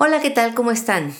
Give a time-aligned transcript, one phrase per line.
[0.00, 0.54] Hola, ¿qué tal?
[0.54, 1.12] ¿Cómo están?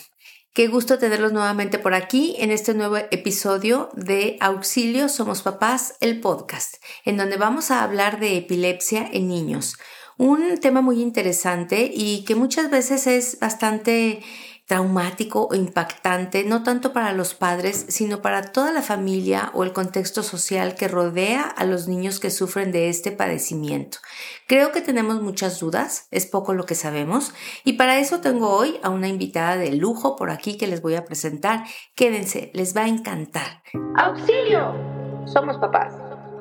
[0.53, 6.21] Qué gusto tenerlos nuevamente por aquí en este nuevo episodio de Auxilio Somos Papás, el
[6.21, 9.79] podcast, en donde vamos a hablar de epilepsia en niños.
[10.17, 14.23] Un tema muy interesante y que muchas veces es bastante
[14.69, 19.73] traumático o impactante, no tanto para los padres, sino para toda la familia o el
[19.73, 23.99] contexto social que rodea a los niños que sufren de este padecimiento.
[24.47, 27.33] Creo que tenemos muchas dudas, es poco lo que sabemos,
[27.65, 30.97] y para eso tengo hoy a una invitada de lujo por aquí que les voy
[30.97, 31.65] a presentar.
[31.95, 33.63] Quédense, les va a encantar.
[33.97, 34.75] ¡Auxilio!
[35.25, 35.95] Somos papás.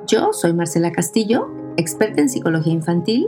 [0.06, 3.28] Yo soy Marcela Castillo, experta en psicología infantil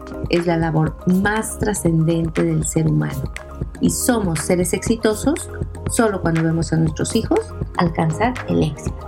[0.29, 3.23] es la labor más trascendente del ser humano.
[3.79, 5.49] Y somos seres exitosos
[5.89, 7.39] solo cuando vemos a nuestros hijos
[7.77, 9.07] alcanzar el éxito.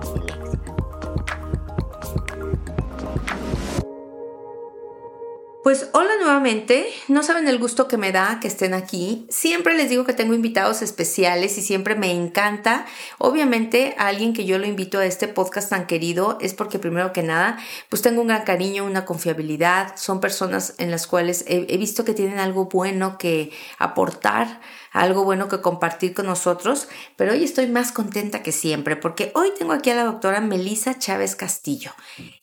[5.63, 9.25] Pues hola nuevamente, no saben el gusto que me da que estén aquí.
[9.29, 12.85] Siempre les digo que tengo invitados especiales y siempre me encanta.
[13.17, 17.13] Obviamente a alguien que yo lo invito a este podcast tan querido es porque primero
[17.13, 19.95] que nada, pues tengo un gran cariño, una confiabilidad.
[19.95, 24.59] Son personas en las cuales he, he visto que tienen algo bueno que aportar
[24.91, 29.51] algo bueno que compartir con nosotros, pero hoy estoy más contenta que siempre porque hoy
[29.57, 31.93] tengo aquí a la doctora Melisa Chávez Castillo,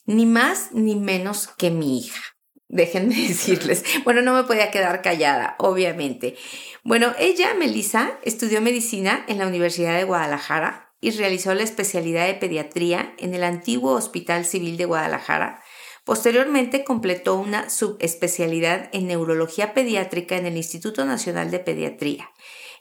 [0.04, 2.39] ni más ni menos que mi hija.
[2.70, 3.84] Déjenme decirles.
[4.04, 6.36] Bueno, no me podía quedar callada, obviamente.
[6.84, 12.34] Bueno, ella, Melissa, estudió medicina en la Universidad de Guadalajara y realizó la especialidad de
[12.34, 15.62] pediatría en el antiguo Hospital Civil de Guadalajara.
[16.04, 22.30] Posteriormente completó una subespecialidad en neurología pediátrica en el Instituto Nacional de Pediatría.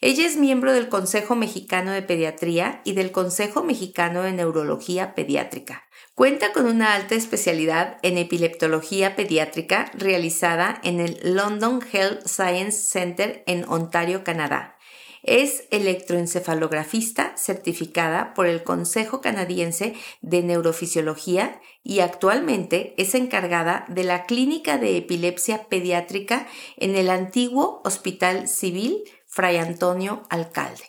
[0.02, 5.89] Ella es miembro del Consejo Mexicano de Pediatría y del Consejo Mexicano de Neurología Pediátrica.
[6.20, 13.42] Cuenta con una alta especialidad en epileptología pediátrica realizada en el London Health Science Center
[13.48, 14.76] en Ontario, Canadá.
[15.24, 24.26] Es electroencefalografista certificada por el Consejo Canadiense de Neurofisiología y actualmente es encargada de la
[24.26, 30.84] Clínica de Epilepsia Pediátrica en el antiguo Hospital Civil Fray Antonio Alcalde.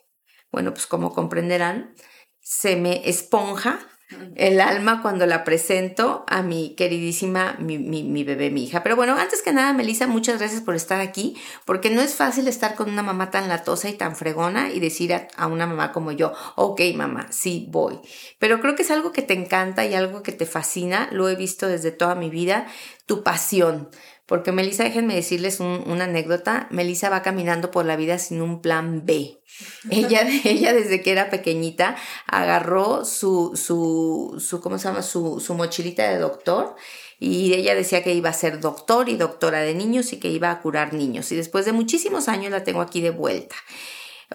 [0.50, 1.94] Bueno, pues como comprenderán,
[2.40, 3.86] se me esponja
[4.34, 8.82] el alma cuando la presento a mi queridísima, mi, mi, bebé, mi hija.
[8.82, 12.48] Pero bueno, antes que nada, Melissa, muchas gracias por estar aquí, porque no es fácil
[12.48, 15.92] estar con una mamá tan latosa y tan fregona y decir a, a una mamá
[15.92, 18.00] como yo, ok, mamá, sí, voy.
[18.38, 21.36] Pero creo que es algo que te encanta y algo que te fascina, lo he
[21.36, 22.66] visto desde toda mi vida,
[23.06, 23.88] tu pasión.
[24.30, 26.68] Porque Melissa, déjenme decirles una anécdota.
[26.70, 29.40] Melissa va caminando por la vida sin un plan B.
[29.90, 31.96] Ella, ella desde que era pequeñita
[32.28, 35.02] agarró su, su, su ¿cómo se llama?
[35.02, 36.76] Su, su mochilita de doctor
[37.18, 40.52] y ella decía que iba a ser doctor y doctora de niños y que iba
[40.52, 41.32] a curar niños.
[41.32, 43.56] Y después de muchísimos años la tengo aquí de vuelta.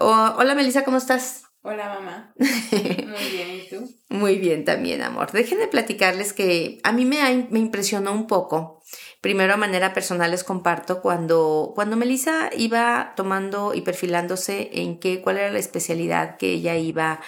[0.02, 1.46] hola Melissa, ¿cómo estás?
[1.62, 2.34] Hola mamá.
[2.38, 3.90] Muy bien, ¿y tú?
[4.10, 5.32] Muy bien también, amor.
[5.32, 8.84] Déjenme platicarles que a mí me, me impresionó un poco
[9.25, 15.19] Primero a manera personal les comparto cuando, cuando Melissa iba tomando y perfilándose en qué,
[15.19, 17.22] cuál era la especialidad que ella iba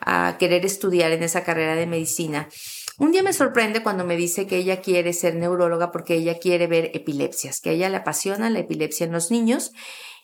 [0.00, 2.48] a querer estudiar en esa carrera de medicina.
[2.98, 6.66] Un día me sorprende cuando me dice que ella quiere ser neuróloga porque ella quiere
[6.66, 9.70] ver epilepsias, que a ella le apasiona la epilepsia en los niños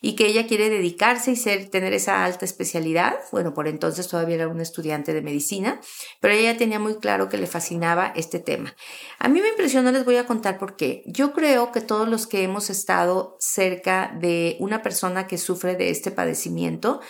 [0.01, 3.17] y que ella quiere dedicarse y ser, tener esa alta especialidad.
[3.33, 5.81] Bueno, por entonces todavía era una estudiante de medicina,
[6.21, 8.75] pero ella tenía muy claro que le fascinaba este tema.
[9.19, 11.03] A mí me impresionó, les voy a contar por qué.
[11.07, 15.91] Yo creo que todos los que hemos estado cerca de una persona que sufre de
[15.91, 17.01] este padecimiento,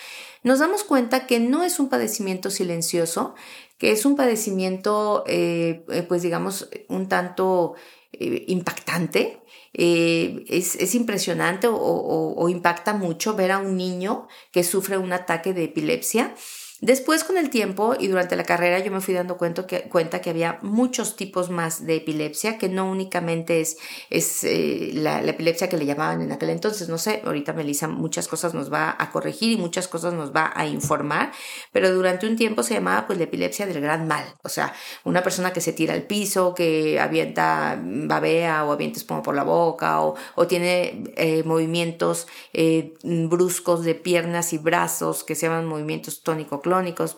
[0.42, 3.34] nos damos cuenta que no es un padecimiento silencioso,
[3.78, 7.74] que es un padecimiento, eh, eh, pues digamos, un tanto
[8.12, 9.40] eh, impactante,
[9.72, 15.64] eh, es, impresionante o, impacta mucho ver a un niño que sufre un ataque de
[15.64, 16.34] epilepsia.
[16.80, 20.22] Después con el tiempo y durante la carrera yo me fui dando cuenta que, cuenta
[20.22, 23.76] que había muchos tipos más de epilepsia, que no únicamente es,
[24.08, 28.28] es eh, la, epilepsia que le llamaban en aquel entonces, no sé, ahorita Melissa muchas
[28.28, 31.32] cosas nos va a corregir y muchas cosas nos va a informar,
[31.70, 34.72] pero durante un tiempo se llamaba pues la epilepsia del gran mal, o sea,
[35.04, 39.44] una persona que se tira al piso, que avienta babea o avienta espuma por la
[39.44, 40.16] boca o,
[40.48, 46.62] tiene eh, movimientos eh, bruscos de piernas y brazos que se llaman movimientos tónico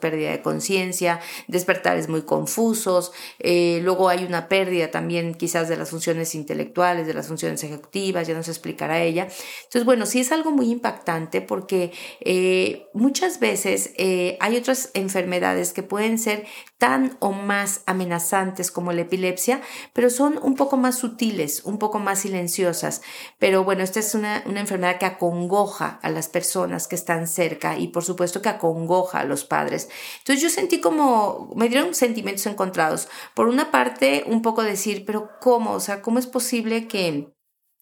[0.01, 5.91] pérdida de conciencia, despertares muy confusos, eh, luego hay una pérdida también quizás de las
[5.91, 9.29] funciones intelectuales, de las funciones ejecutivas, ya nos explicará ella.
[9.65, 15.73] Entonces, bueno, sí es algo muy impactante porque eh, muchas veces eh, hay otras enfermedades
[15.73, 16.47] que pueden ser
[16.79, 19.61] tan o más amenazantes como la epilepsia,
[19.93, 23.03] pero son un poco más sutiles, un poco más silenciosas.
[23.39, 27.79] Pero bueno, esta es una, una enfermedad que acongoja a las personas que están cerca
[27.79, 29.89] y por supuesto que acongoja a los padres.
[30.19, 33.09] Entonces yo sentí como, me dieron sentimientos encontrados.
[33.35, 35.73] Por una parte, un poco decir, pero ¿cómo?
[35.73, 37.33] O sea, ¿cómo es posible que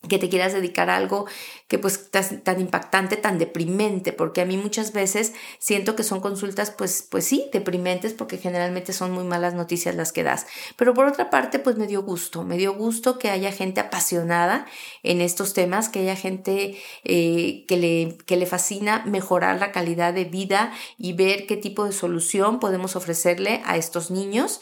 [0.08, 1.26] que te quieras dedicar a algo
[1.68, 6.20] que pues tan, tan, impactante, tan deprimente, porque a mí muchas veces siento que son
[6.20, 10.46] consultas pues, pues sí, deprimentes, porque generalmente son muy malas noticias las que das.
[10.76, 14.66] Pero por otra parte, pues me dio gusto, me dio gusto que haya gente apasionada
[15.02, 20.14] en estos temas, que haya gente eh, que, le, que le fascina mejorar la calidad
[20.14, 24.60] de vida y ver qué tipo de solución podemos ofrecerle a estos niños.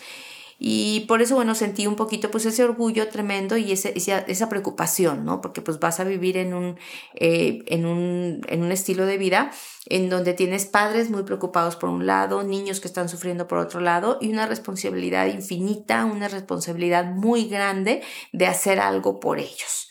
[0.61, 5.25] Y por eso, bueno, sentí un poquito pues ese orgullo tremendo y ese, esa, preocupación,
[5.25, 5.41] ¿no?
[5.41, 6.79] Porque pues vas a vivir en un,
[7.15, 9.53] eh, en, un, en un estilo de vida
[9.87, 13.81] en donde tienes padres muy preocupados por un lado, niños que están sufriendo por otro
[13.81, 18.03] lado y una responsabilidad infinita, una responsabilidad muy grande
[18.33, 19.89] de hacer algo por ellos.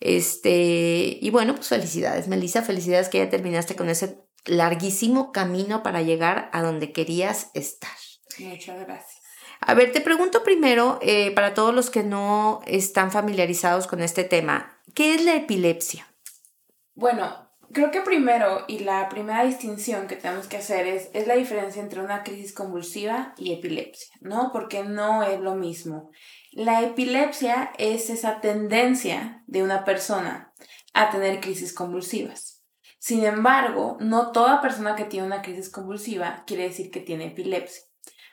[0.00, 6.02] Este, y bueno, pues felicidades, Melissa, felicidades que ya terminaste con ese larguísimo camino para
[6.02, 7.90] llegar a donde querías estar.
[8.38, 9.17] Muchas gracias.
[9.60, 14.24] A ver, te pregunto primero, eh, para todos los que no están familiarizados con este
[14.24, 16.06] tema, ¿qué es la epilepsia?
[16.94, 21.34] Bueno, creo que primero y la primera distinción que tenemos que hacer es, es la
[21.34, 24.50] diferencia entre una crisis convulsiva y epilepsia, ¿no?
[24.52, 26.10] Porque no es lo mismo.
[26.52, 30.52] La epilepsia es esa tendencia de una persona
[30.94, 32.64] a tener crisis convulsivas.
[32.98, 37.87] Sin embargo, no toda persona que tiene una crisis convulsiva quiere decir que tiene epilepsia.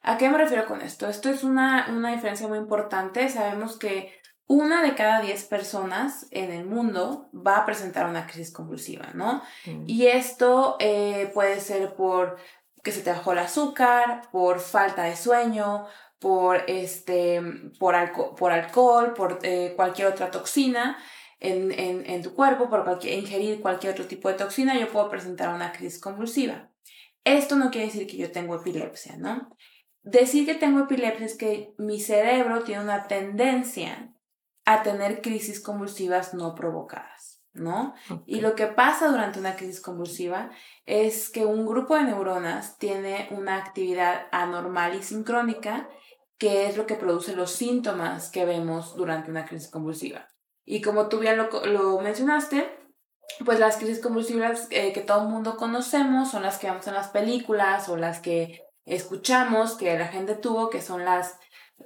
[0.07, 1.09] ¿A qué me refiero con esto?
[1.09, 3.27] Esto es una, diferencia muy importante.
[3.27, 4.13] Sabemos que
[4.45, 9.41] una de cada diez personas en el mundo va a presentar una crisis convulsiva, ¿no?
[9.65, 9.85] Mm.
[9.87, 12.37] Y esto eh, puede ser por
[12.83, 15.87] que se te bajó el azúcar, por falta de sueño,
[16.19, 17.41] por, este,
[17.79, 17.95] por,
[18.35, 20.99] por alcohol, por eh, cualquier otra toxina
[21.39, 25.53] en, en, tu cuerpo, por cualquier, ingerir cualquier otro tipo de toxina, yo puedo presentar
[25.53, 26.69] una crisis convulsiva.
[27.23, 29.49] Esto no quiere decir que yo tengo epilepsia, ¿no?
[30.05, 34.13] Decir que tengo epilepsia es que mi cerebro tiene una tendencia
[34.63, 37.95] a tener crisis convulsivas no provocadas, ¿no?
[38.27, 40.51] Y lo que pasa durante una crisis convulsiva
[40.85, 45.89] es que un grupo de neuronas tiene una actividad anormal y sincrónica,
[46.37, 50.27] que es lo que produce los síntomas que vemos durante una crisis convulsiva.
[50.65, 52.77] Y como tú bien lo, mencionaste,
[53.43, 56.93] pues las crisis convulsivas eh, que todo el mundo conocemos son las que vemos en
[56.93, 61.37] las películas o las que escuchamos que la gente tuvo, que son las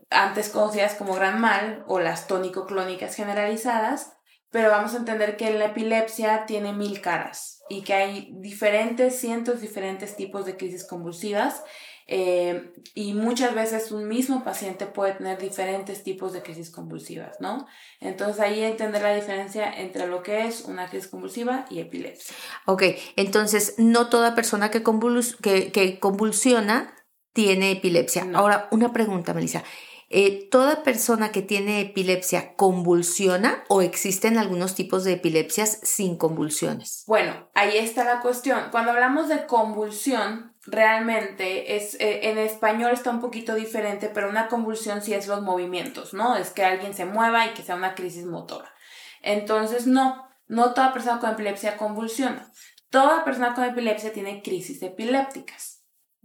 [0.09, 4.13] antes conocidas como gran mal o las tónico-clónicas generalizadas,
[4.51, 9.61] pero vamos a entender que la epilepsia tiene mil caras y que hay diferentes, cientos
[9.61, 11.63] diferentes tipos de crisis convulsivas
[12.11, 17.67] eh, y muchas veces un mismo paciente puede tener diferentes tipos de crisis convulsivas, ¿no?
[17.99, 22.35] Entonces ahí entender la diferencia entre lo que es una crisis convulsiva y epilepsia.
[22.65, 22.81] Ok,
[23.15, 26.95] entonces no toda persona que, que, convulsiona
[27.33, 28.27] tiene epilepsia.
[28.33, 29.63] Ahora, una pregunta, Melissa.
[30.09, 37.03] Eh, ¿Toda persona que tiene epilepsia convulsiona o existen algunos tipos de epilepsias sin convulsiones?
[37.05, 38.69] Bueno, ahí está la cuestión.
[38.71, 44.47] Cuando hablamos de convulsión, realmente es eh, en español está un poquito diferente, pero una
[44.47, 46.35] convulsión sí es los movimientos, ¿no?
[46.35, 48.73] Es que alguien se mueva y que sea una crisis motora.
[49.21, 52.51] Entonces, no, no toda persona con epilepsia convulsiona.
[52.89, 55.83] Toda persona con epilepsia tiene crisis epilépticas.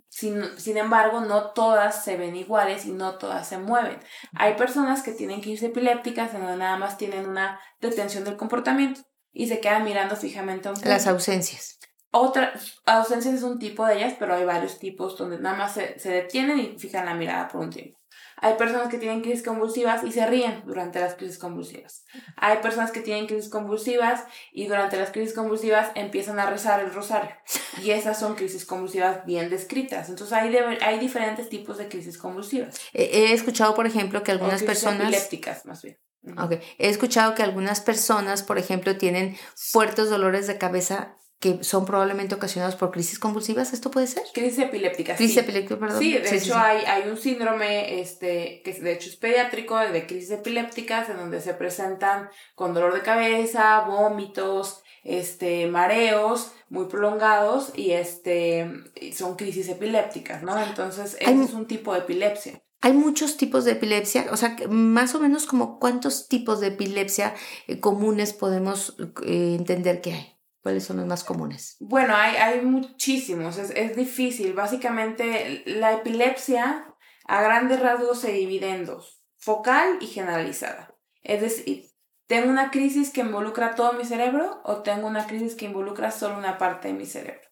[0.08, 3.98] Sin, embargo, no todas se ven iguales y no todas se mueven.
[4.34, 9.00] Hay personas que tienen crisis epilépticas en donde nada más tienen una detención del comportamiento
[9.32, 11.80] y se quedan mirando fijamente a un Las ausencias.
[12.16, 12.52] Otra,
[12.86, 16.10] ausencias es un tipo de ellas, pero hay varios tipos donde nada más se, se
[16.10, 17.98] detienen y fijan la mirada por un tiempo.
[18.36, 22.04] Hay personas que tienen crisis convulsivas y se ríen durante las crisis convulsivas.
[22.36, 26.94] Hay personas que tienen crisis convulsivas y durante las crisis convulsivas empiezan a rezar el
[26.94, 27.34] rosario.
[27.82, 30.08] y esas son crisis convulsivas bien descritas.
[30.08, 32.78] Entonces hay, hay diferentes tipos de crisis convulsivas.
[32.92, 35.08] He, escuchado, por ejemplo, que algunas o personas...
[35.08, 35.98] epilépticas, más bien.
[36.38, 36.60] Okay.
[36.78, 42.34] He escuchado que algunas personas, por ejemplo, tienen fuertes dolores de cabeza que son probablemente
[42.34, 44.22] ocasionados por crisis convulsivas, ¿esto puede ser?
[44.32, 45.98] Crisis epiléptica, crisis epiléptica, perdón.
[45.98, 50.30] Sí, de hecho Hay, hay un síndrome, este, que de hecho es pediátrico, de crisis
[50.30, 57.92] epilépticas, en donde se presentan con dolor de cabeza, vómitos, este, mareos muy prolongados y
[57.92, 58.70] este,
[59.12, 60.58] son crisis epilépticas, ¿no?
[60.58, 62.62] Entonces, ese es un tipo de epilepsia.
[62.80, 67.34] Hay muchos tipos de epilepsia, o sea, más o menos como cuántos tipos de epilepsia
[67.66, 70.33] eh, comunes podemos eh, entender que hay.
[70.64, 71.76] ¿Cuáles son los más comunes?
[71.78, 74.54] Bueno, hay, hay muchísimos, es, es difícil.
[74.54, 76.86] Básicamente, la epilepsia
[77.26, 80.96] a grandes rasgos se divide en dos, focal y generalizada.
[81.22, 81.90] Es decir,
[82.26, 86.38] ¿tengo una crisis que involucra todo mi cerebro o tengo una crisis que involucra solo
[86.38, 87.46] una parte de mi cerebro?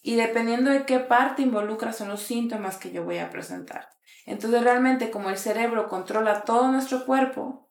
[0.00, 3.90] Y dependiendo de qué parte involucra son los síntomas que yo voy a presentar.
[4.24, 7.63] Entonces realmente como el cerebro controla todo nuestro cuerpo,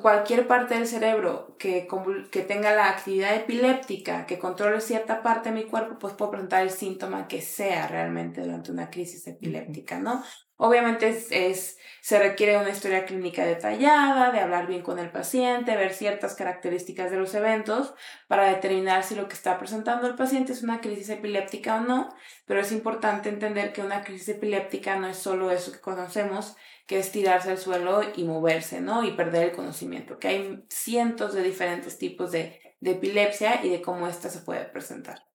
[0.00, 1.88] cualquier parte del cerebro que,
[2.30, 6.62] que tenga la actividad epiléptica, que controle cierta parte de mi cuerpo, pues puedo presentar
[6.62, 10.22] el síntoma que sea realmente durante una crisis epiléptica, ¿no?
[10.56, 15.92] Obviamente es, se requiere una historia clínica detallada, de hablar bien con el paciente, ver
[15.92, 17.94] ciertas características de los eventos
[18.28, 22.14] para determinar si lo que está presentando el paciente es una crisis epiléptica o no,
[22.46, 26.56] pero es importante entender que una crisis epiléptica no es solo eso que conocemos,
[26.86, 29.04] que es tirarse al suelo y moverse, ¿no?
[29.04, 34.08] Y perder el conocimiento, que hay cientos de diferentes tipos de, epilepsia y de cómo
[34.08, 35.31] ésta se puede presentar.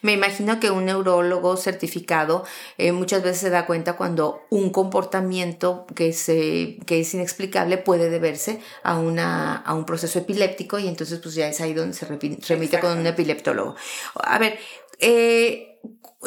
[0.00, 2.44] Me imagino que un neurólogo certificado
[2.78, 8.08] eh, muchas veces se da cuenta cuando un comportamiento que, se, que es inexplicable puede
[8.08, 12.06] deberse a, una, a un proceso epiléptico y entonces pues ya es ahí donde se
[12.06, 13.76] remite con un epileptólogo.
[14.14, 14.58] A ver,
[14.98, 15.71] eh,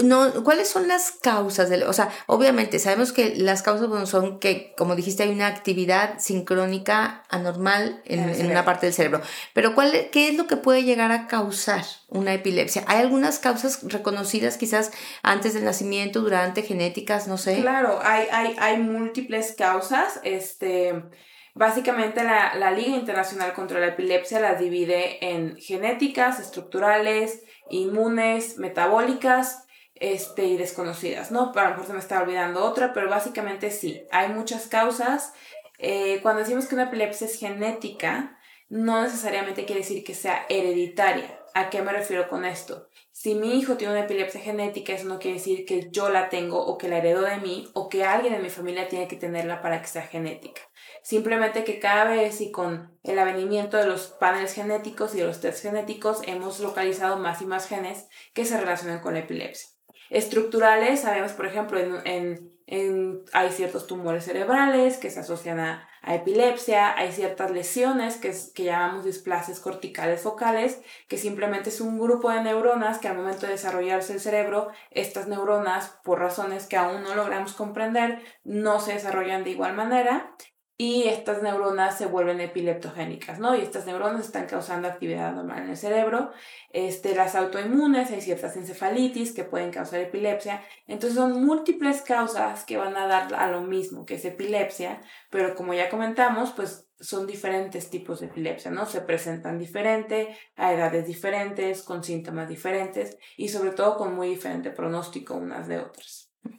[0.03, 1.69] no, ¿cuáles son las causas?
[1.69, 6.19] De, o sea, obviamente sabemos que las causas son que, como dijiste, hay una actividad
[6.19, 9.21] sincrónica anormal en, una parte del cerebro.
[9.53, 12.83] Pero ¿cuál, ¿qué es lo que puede llegar a causar una epilepsia?
[12.88, 14.91] ¿Hay algunas causas reconocidas quizás
[15.24, 17.62] antes del nacimiento, durante, genéticas, no sé?
[17.62, 20.19] Claro, hay, hay, hay múltiples causas.
[20.24, 21.05] Este,
[21.53, 29.65] básicamente la, la Liga Internacional contra la Epilepsia las divide en genéticas, estructurales, inmunes, metabólicas
[29.95, 31.51] este, y desconocidas, ¿no?
[31.55, 35.34] A lo mejor se me está olvidando otra, pero básicamente sí, hay muchas causas.
[35.77, 38.34] Eh, cuando decimos que una epilepsia es genética,
[38.69, 41.39] no necesariamente quiere decir que sea hereditaria.
[41.53, 42.89] ¿A qué me refiero con esto?
[43.12, 46.65] Si mi hijo tiene una epilepsia genética, eso no quiere decir que yo la tengo
[46.65, 49.62] o que la heredo de mí o que alguien de mi familia tiene que tenerla
[49.62, 50.62] para que sea genética.
[51.01, 55.39] Simplemente que cada vez y con el avenimiento de los paneles genéticos y de los
[55.39, 59.75] test genéticos hemos localizado más y más genes que se relacionan con la epilepsia
[60.10, 66.95] estructurales, sabemos, por ejemplo, en, en, hay ciertos tumores cerebrales que se asocian a, epilepsia,
[66.95, 72.43] hay ciertas lesiones que, que llamamos displasias corticales focales, que simplemente es un grupo de
[72.43, 77.15] neuronas que al momento de desarrollarse el cerebro, estas neuronas, por razones que aún no
[77.15, 80.36] logramos comprender, no se desarrollan de igual manera
[80.77, 83.55] y estas neuronas se vuelven epileptogénicas, ¿no?
[83.55, 86.32] Y estas neuronas están causando actividad normal en el cerebro.
[86.72, 90.62] Este, las autoinmunes, hay ciertas encefalitis que pueden causar epilepsia.
[90.86, 95.55] Entonces son múltiples causas que van a dar a lo mismo, que es epilepsia, pero
[95.55, 98.86] como ya comentamos, pues son diferentes tipos de epilepsia, ¿no?
[98.86, 104.72] Se presentan diferente, a edades diferentes, con síntomas diferentes y sobre todo con muy diferente
[104.72, 106.32] pronóstico unas de otras.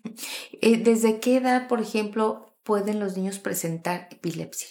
[0.63, 4.69] Eh, ¿Desde qué edad, por ejemplo, pueden los niños presentar epilepsia?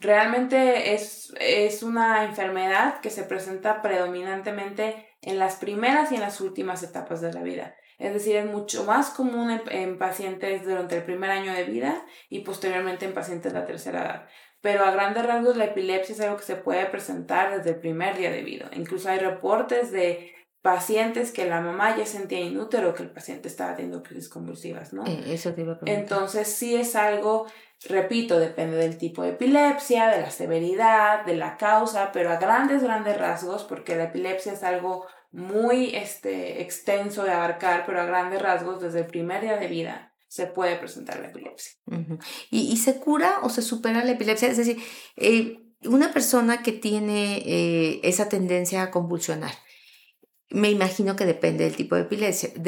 [0.00, 6.40] Realmente es, es una enfermedad que se presenta predominantemente en las primeras y en las
[6.40, 7.76] últimas etapas de la vida.
[7.98, 12.40] Es decir, es mucho más común en, pacientes durante el primer año de vida y
[12.40, 14.28] posteriormente en pacientes de la tercera edad.
[14.60, 18.16] Pero a grandes rasgos la epilepsia es algo que se puede presentar desde el primer
[18.16, 18.70] día de vida.
[18.72, 23.76] Incluso hay reportes de pacientes que la mamá ya sentía inútero que el paciente estaba
[23.76, 25.04] teniendo crisis convulsivas, ¿no?
[25.04, 27.44] Eh, eso te iba a Entonces sí es algo,
[27.86, 32.82] repito, depende del tipo de epilepsia, de la severidad, de la causa, pero a grandes,
[32.82, 38.40] grandes rasgos, porque la epilepsia es algo muy este, extenso de abarcar, pero a grandes
[38.40, 41.74] rasgos, desde el primer día de vida, se puede presentar la epilepsia.
[42.50, 44.48] ¿Y, se cura o se supera la epilepsia?
[44.48, 44.78] Es decir,
[45.16, 49.52] eh, una persona que tiene eh, esa tendencia a convulsionar,
[50.50, 52.02] me imagino que depende del tipo de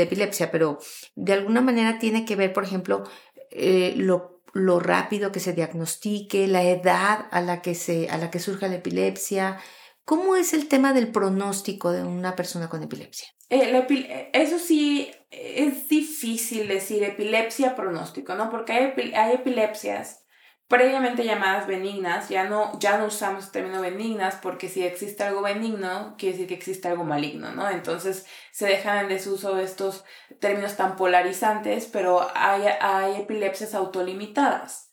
[0.02, 0.78] epilepsia, pero
[1.14, 3.04] de alguna manera tiene que ver, por ejemplo,
[3.50, 4.42] eh, lo,
[4.80, 8.76] rápido que se diagnostique, la edad a la que, se, a la que surja la
[8.76, 9.58] epilepsia.
[10.04, 13.28] ¿Cómo es el tema del pronóstico de una persona con epilepsia?
[13.50, 18.50] Eh, eso sí, es difícil decir epilepsia pronóstico, ¿no?
[18.50, 20.25] Porque hay epilepsias
[20.68, 25.42] previamente llamadas benignas, ya no, ya no usamos el término benignas porque si existe algo
[25.42, 27.68] benigno, quiere decir que existe algo maligno, ¿no?
[27.70, 30.04] Entonces se dejan en desuso estos
[30.40, 34.85] términos tan polarizantes, pero hay, hay epilepsias autolimitadas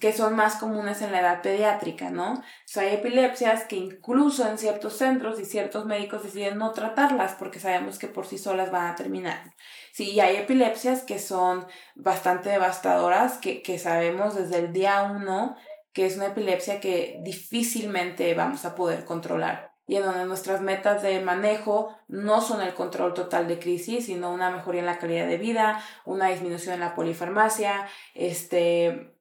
[0.00, 2.34] que son más comunes en la edad pediátrica, ¿no?
[2.34, 7.34] O sea, hay epilepsias que incluso en ciertos centros y ciertos médicos deciden no tratarlas
[7.34, 9.54] porque sabemos que por sí solas van a terminar.
[9.92, 15.56] Sí, y hay epilepsias que son bastante devastadoras, que, que sabemos desde el día uno
[15.92, 21.02] que es una epilepsia que difícilmente vamos a poder controlar y en donde nuestras metas
[21.02, 25.26] de manejo no son el control total de crisis, sino una mejoría en la calidad
[25.26, 29.16] de vida, una disminución en la polifarmacia, este,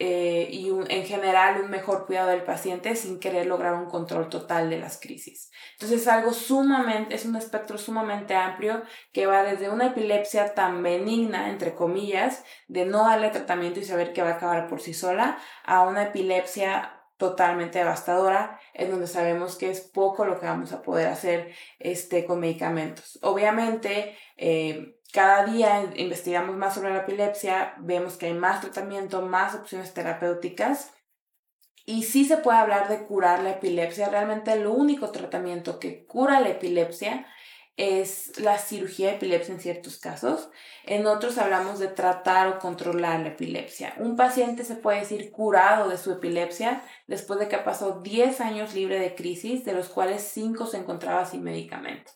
[0.00, 4.68] eh, y en general un mejor cuidado del paciente sin querer lograr un control total
[4.68, 5.52] de las crisis.
[5.74, 8.82] Entonces es algo sumamente, es un espectro sumamente amplio
[9.12, 14.12] que va desde una epilepsia tan benigna, entre comillas, de no darle tratamiento y saber
[14.12, 19.56] que va a acabar por sí sola, a una epilepsia totalmente devastadora, en donde sabemos
[19.56, 23.20] que es poco lo que vamos a poder hacer este, con medicamentos.
[23.22, 29.54] Obviamente, eh, cada día investigamos más sobre la epilepsia, vemos que hay más tratamiento, más
[29.54, 30.92] opciones terapéuticas
[31.86, 34.08] y sí se puede hablar de curar la epilepsia.
[34.08, 37.28] Realmente el único tratamiento que cura la epilepsia
[37.76, 40.50] es la cirugía de epilepsia en ciertos casos.
[40.82, 43.94] En otros hablamos de tratar o controlar la epilepsia.
[43.98, 48.74] Un paciente se puede decir curado de su epilepsia después de que pasó 10 años
[48.74, 52.10] libre de crisis, de los cuales 5 se encontraba sin medicamento.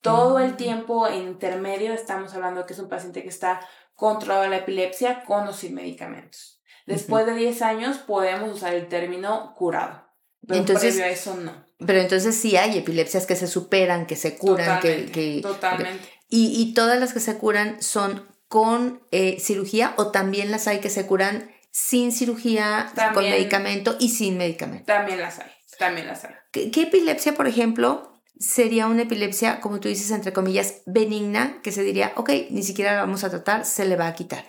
[0.00, 3.60] Todo el tiempo intermedio estamos hablando que es un paciente que está
[3.94, 6.62] controlado de la epilepsia con o sin medicamentos.
[6.86, 10.06] Después de 10 años podemos usar el término curado.
[10.46, 11.66] Pero entonces, previo a eso no.
[11.84, 16.08] Pero entonces sí hay epilepsias que se superan, que se curan, que, Totalmente.
[16.28, 20.80] Y, y, todas las que se curan son con eh, cirugía o también las hay
[20.80, 24.86] que se curan sin cirugía, con medicamento y sin medicamento.
[24.86, 26.34] También las hay, también las hay.
[26.50, 31.82] qué epilepsia, por ejemplo, sería una epilepsia, como tú dices, entre comillas, benigna, que se
[31.82, 34.44] diría, ok, ni siquiera la vamos a tratar, se le va a quitar.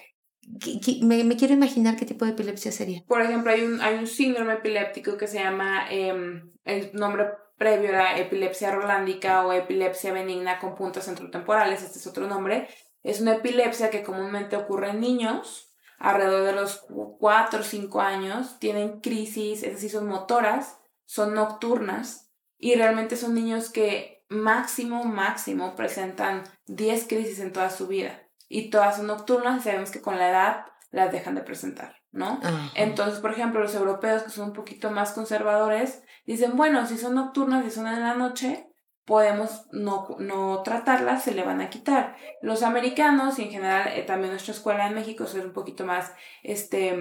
[1.04, 3.04] Me, quiero imaginar qué tipo de epilepsia sería.
[3.08, 7.28] Por ejemplo, hay un, hay un síndrome epiléptico que se llama, em, el nombre
[7.58, 12.68] previo era epilepsia rolándica o epilepsia benigna con puntos centrotemporales, este es otro nombre.
[13.04, 16.86] Es una epilepsia que comúnmente ocurre en niños alrededor de los
[17.20, 22.29] 4 o 5 años, tienen crisis, es decir, son motoras, son nocturnas,
[22.60, 28.28] y realmente son niños que máximo, máximo presentan 10 crisis en toda su vida.
[28.48, 32.40] Y todas son nocturnas y sabemos que con la edad las dejan de presentar, ¿no?
[32.76, 37.16] Entonces, por ejemplo, los europeos que son un poquito más conservadores dicen, bueno, si son
[37.16, 38.68] nocturnas y son en la noche,
[39.06, 42.16] podemos no, no tratarlas, se le van a quitar.
[42.42, 46.12] Los americanos y en general eh, también nuestra escuela en México es un poquito más,
[46.44, 46.98] este,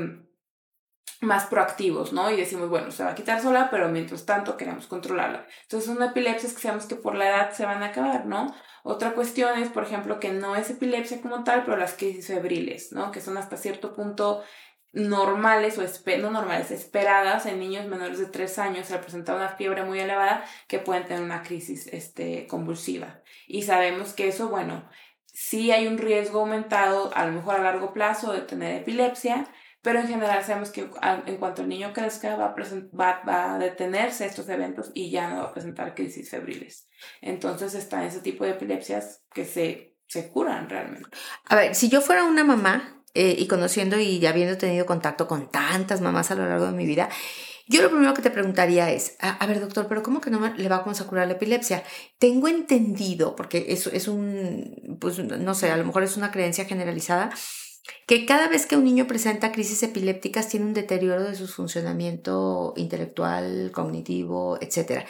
[1.21, 2.31] más proactivos, ¿no?
[2.31, 5.47] Y decimos, bueno, se va a quitar sola, pero mientras tanto queremos controlarla.
[5.63, 8.55] Entonces, una epilepsia es que sabemos que por la edad se van a acabar, ¿no?
[8.85, 12.93] Otra cuestión es, por ejemplo, que no es epilepsia como tal, pero las crisis febriles,
[12.93, 13.11] ¿no?
[13.11, 14.43] Que son hasta cierto punto
[14.93, 15.83] normales o
[16.19, 20.45] no normales, esperadas en niños menores de 3 años al presentar una fiebre muy elevada
[20.67, 23.21] que pueden tener una crisis este, convulsiva.
[23.47, 24.89] Y sabemos que eso, bueno,
[25.27, 29.47] sí hay un riesgo aumentado, a lo mejor a largo plazo, de tener epilepsia,
[29.83, 30.89] pero en general sabemos que
[31.27, 35.37] en cuanto el niño crezca va a, va, a detenerse estos eventos y ya no
[35.37, 36.89] va a presentar crisis febriles.
[37.21, 41.09] Entonces están ese tipo de epilepsias que se, se curan realmente.
[41.45, 45.51] A ver, si yo fuera una mamá eh, y conociendo y habiendo tenido contacto con
[45.51, 47.09] tantas mamás a lo largo de mi vida,
[47.69, 50.69] yo lo primero que te preguntaría es, a, ver doctor, pero ¿cómo que no le
[50.69, 51.85] vamos a curar la epilepsia?
[52.19, 56.65] Tengo entendido, porque eso es un, pues no sé, a lo mejor es una creencia
[56.65, 57.31] generalizada,
[58.07, 62.75] que cada vez que un niño presenta crisis epilépticas tiene un deterioro de su funcionamiento
[62.77, 65.05] intelectual, cognitivo, etc.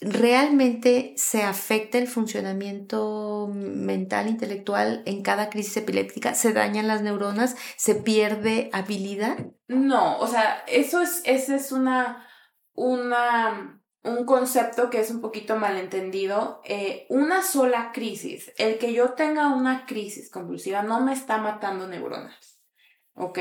[0.00, 6.34] ¿Realmente se afecta el funcionamiento mental, intelectual en cada crisis epiléptica?
[6.34, 7.56] ¿Se dañan las neuronas?
[7.76, 9.38] ¿Se pierde habilidad?
[9.68, 12.26] No, o sea, eso es, es una,
[12.74, 16.60] una un concepto que es un poquito malentendido.
[16.64, 21.86] Eh, una sola crisis, el que yo tenga una crisis convulsiva no me está matando
[21.86, 22.60] neuronas.
[23.14, 23.38] ¿Ok?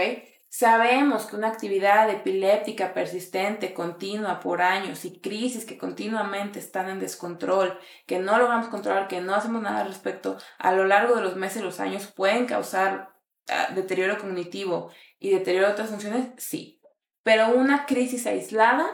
[0.54, 7.00] Sabemos que una actividad epiléptica persistente, continua por años y crisis que continuamente están en
[7.00, 11.22] descontrol, que no logramos controlar, que no hacemos nada al respecto, a lo largo de
[11.22, 13.16] los meses, los años, pueden causar
[13.48, 16.82] ah, deterioro cognitivo y deterioro de otras funciones, sí.
[17.24, 18.92] Pero una crisis aislada,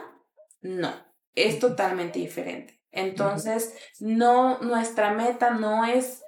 [0.60, 1.07] no.
[1.46, 2.80] Es totalmente diferente.
[2.90, 6.22] Entonces, no, nuestra meta no es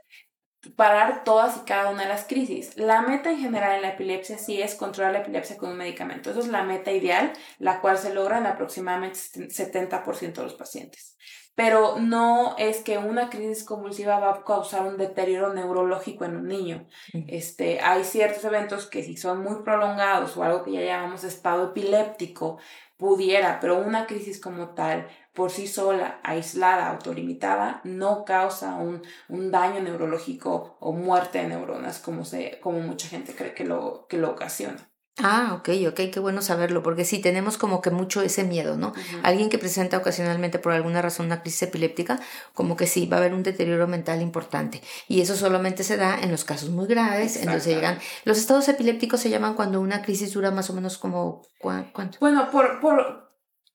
[0.77, 2.77] parar todas y cada una de las crisis.
[2.77, 6.31] La meta en general en la epilepsia sí es controlar la epilepsia con un medicamento.
[6.31, 11.17] Esa es la meta ideal, la cual se logra en aproximadamente 70% de los pacientes.
[11.55, 16.49] Pero no es que una crisis convulsiva va a causar un deterioro neurológico en un
[16.49, 16.87] niño.
[17.13, 21.71] Este, hay ciertos eventos que si son muy prolongados o algo que ya llamamos estado
[21.71, 22.59] epiléptico,
[23.01, 29.51] pudiera, pero una crisis como tal por sí sola, aislada, autolimitada, no causa un, un,
[29.51, 34.19] daño neurológico o muerte de neuronas como, se, como mucha gente cree que lo, que
[34.19, 34.90] lo ocasiona.
[35.23, 38.93] Ah, ok, ok, qué bueno saberlo, porque sí, tenemos como que mucho ese miedo, ¿no?
[39.23, 42.21] Alguien que presenta ocasionalmente por alguna razón una crisis epiléptica,
[42.55, 44.83] como que sí, va a haber un deterioro mental importante.
[45.09, 47.99] Y eso solamente se da en los casos muy graves, entonces llegan...
[48.25, 51.43] Los estados epilépticos se llaman cuando una crisis dura más o menos como...
[51.61, 52.19] ¿Cuánto?
[52.21, 53.30] Bueno, por, por,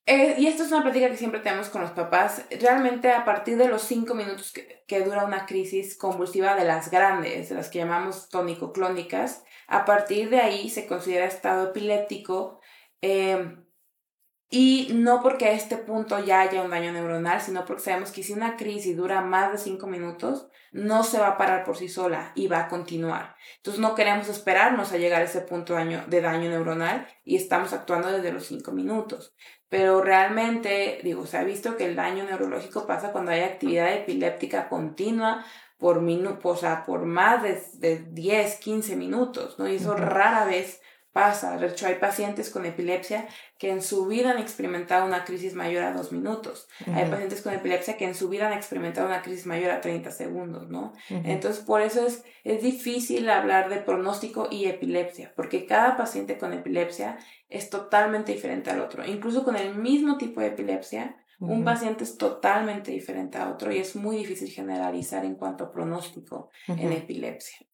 [0.07, 2.45] eh, y esto es una práctica que siempre tenemos con los papás.
[2.61, 7.49] Realmente a partir de los cinco minutos que, dura una crisis convulsiva de las grandes,
[7.49, 12.59] de las que llamamos tónico-clónicas, a partir de ahí se considera estado epiléptico.
[13.01, 13.57] Eh,
[14.49, 18.23] y no porque a este punto ya haya un daño neuronal, sino porque sabemos que
[18.23, 21.87] si una crisis dura más de cinco minutos, no se va a parar por sí
[21.87, 23.35] sola y va a continuar.
[23.57, 28.11] Entonces no queremos esperarnos a llegar a ese punto de daño, neuronal y estamos actuando
[28.11, 29.33] desde los cinco minutos.
[29.75, 34.69] Pero realmente, digo, se ha visto que el daño neurológico pasa cuando hay actividad epiléptica
[34.69, 35.45] continua
[35.77, 39.67] por, o sea, por más de, de 10, 15 minutos, ¿no?
[39.67, 40.81] Y eso rara vez
[41.15, 41.58] pasa.
[41.58, 43.25] De hecho, hay pacientes con epilepsia
[43.58, 46.67] que en su vida han experimentado una crisis mayor a dos minutos.
[46.93, 50.12] Hay pacientes con epilepsia que en su vida han experimentado una crisis mayor a 30
[50.12, 50.91] segundos, ¿no?
[51.10, 56.51] Entonces, por eso es, es difícil hablar de pronóstico y epilepsia, porque cada paciente con
[56.51, 59.06] epilepsia es totalmente diferente al otro.
[59.06, 63.78] Incluso con el mismo tipo de epilepsia, un paciente es totalmente diferente a otro y
[63.78, 67.65] es muy difícil generalizar en cuanto a pronóstico en epilepsia.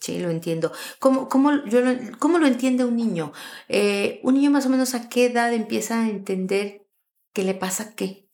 [0.00, 0.72] Sí, lo entiendo.
[0.98, 3.32] ¿Cómo, cómo, yo lo, cómo lo entiende un niño?
[3.68, 6.86] Eh, ¿Un niño más o menos a qué edad empieza a entender
[7.34, 8.26] qué le pasa qué?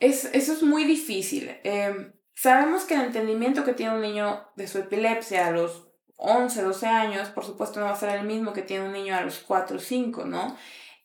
[0.00, 1.50] Es, eso es muy difícil.
[1.62, 6.62] Em, sabemos que el entendimiento que tiene un niño de su epilepsia a los 11,
[6.62, 9.20] 12 años, por supuesto no va a ser el mismo que tiene un niño a
[9.20, 10.56] los 4 o 5, ¿no?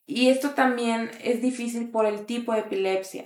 [0.07, 3.25] Y esto también es difícil por el tipo de epilepsia,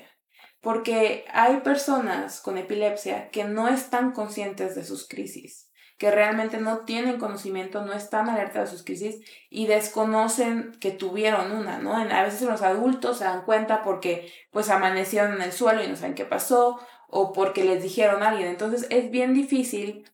[0.59, 5.64] porque hay personas con epilepsia que no están conscientes de sus crisis
[5.97, 11.51] que realmente no tienen conocimiento, no están alerta de sus crisis y desconocen que tuvieron
[11.51, 11.95] una, ¿no?
[11.95, 15.95] a veces los adultos se dan cuenta porque pues amanecieron en el suelo y no
[15.95, 18.49] saben qué pasó o porque les dijeron a alguien.
[18.49, 20.05] Entonces es bien difícil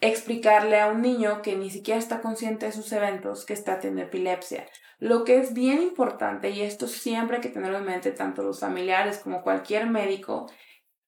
[0.00, 4.02] explicarle a un niño que ni siquiera está consciente de sus eventos que está teniendo
[4.02, 4.66] epilepsia.
[4.98, 8.60] Lo que es bien importante, y esto siempre hay que tenerlo en mente tanto los
[8.60, 10.50] familiares como cualquier médico,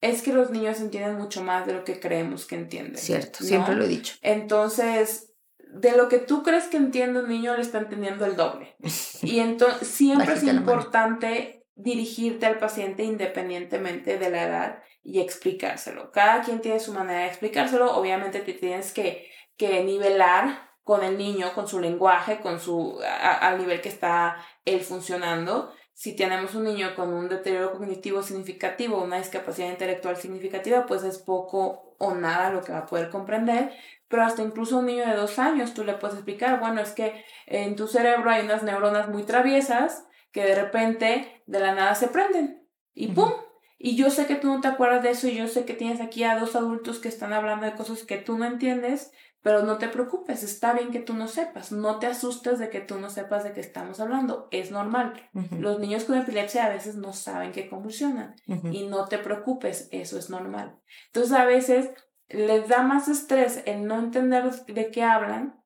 [0.01, 2.97] es que los niños entienden mucho más de lo que creemos que entienden.
[2.97, 4.15] Cierto, siempre lo he dicho.
[4.23, 8.77] Entonces, de lo que tú crees que entiende un niño, le está entendiendo el doble.
[9.23, 16.11] Y entonces, siempre es importante dirigirte al paciente independientemente de la edad y explicárselo.
[16.11, 17.97] Cada quien tiene su manera de explicárselo.
[17.97, 23.59] Obviamente te tienes que, que nivelar con el niño, con su lenguaje, con su, al
[23.59, 29.19] nivel que está él funcionando si tenemos un niño con un deterioro cognitivo significativo, una
[29.19, 33.73] discapacidad intelectual significativa, pues es poco o nada lo que va a poder comprender.
[34.07, 37.25] Pero hasta incluso un niño de dos años tú le puedes explicar, bueno, es que
[37.47, 42.07] en tu cerebro hay unas neuronas muy traviesas que de repente de la nada se
[42.07, 43.33] prenden y ¡pum!
[43.77, 46.01] Y yo sé que tú no te acuerdas de eso y yo sé que tienes
[46.01, 49.11] aquí a dos adultos que están hablando de cosas que tú no entiendes,
[49.43, 52.81] pero no te preocupes, está bien que tú no sepas, no te asustes de que
[52.81, 55.29] tú no sepas de qué estamos hablando, es normal.
[55.59, 60.19] Los niños con epilepsia a veces no saben que convulsionan y no te preocupes, eso
[60.19, 60.79] es normal.
[61.07, 61.91] Entonces a veces
[62.29, 65.63] les da más estrés el no entender de qué hablan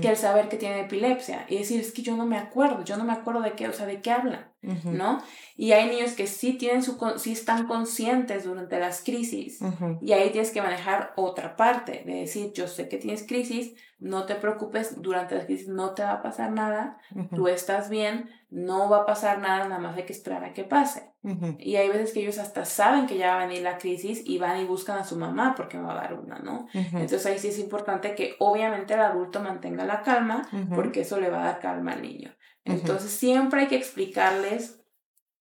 [0.00, 2.96] que el saber que tienen epilepsia y decir, es que yo no me acuerdo, yo
[2.96, 4.53] no me acuerdo de qué, o sea, de qué hablan,
[4.84, 5.22] ¿no?
[5.56, 9.60] Y hay niños que sí tienen su, sí están conscientes durante las crisis
[10.00, 14.26] y ahí tienes que manejar otra parte, de decir, yo sé que tienes crisis, no
[14.26, 16.98] te preocupes, durante las crisis no te va a pasar nada,
[17.34, 20.64] tú estás bien, no va a pasar nada, nada más hay que esperar a que
[20.64, 21.12] pase.
[21.58, 24.36] Y hay veces que ellos hasta saben que ya va a venir la crisis y
[24.38, 26.66] van y buscan a su mamá porque me va a dar una, ¿no?
[26.74, 30.42] Entonces ahí sí es importante que obviamente el adulto mantenga la calma
[30.74, 32.30] porque eso le va a dar calma al niño.
[32.64, 34.80] Entonces siempre hay que explicarles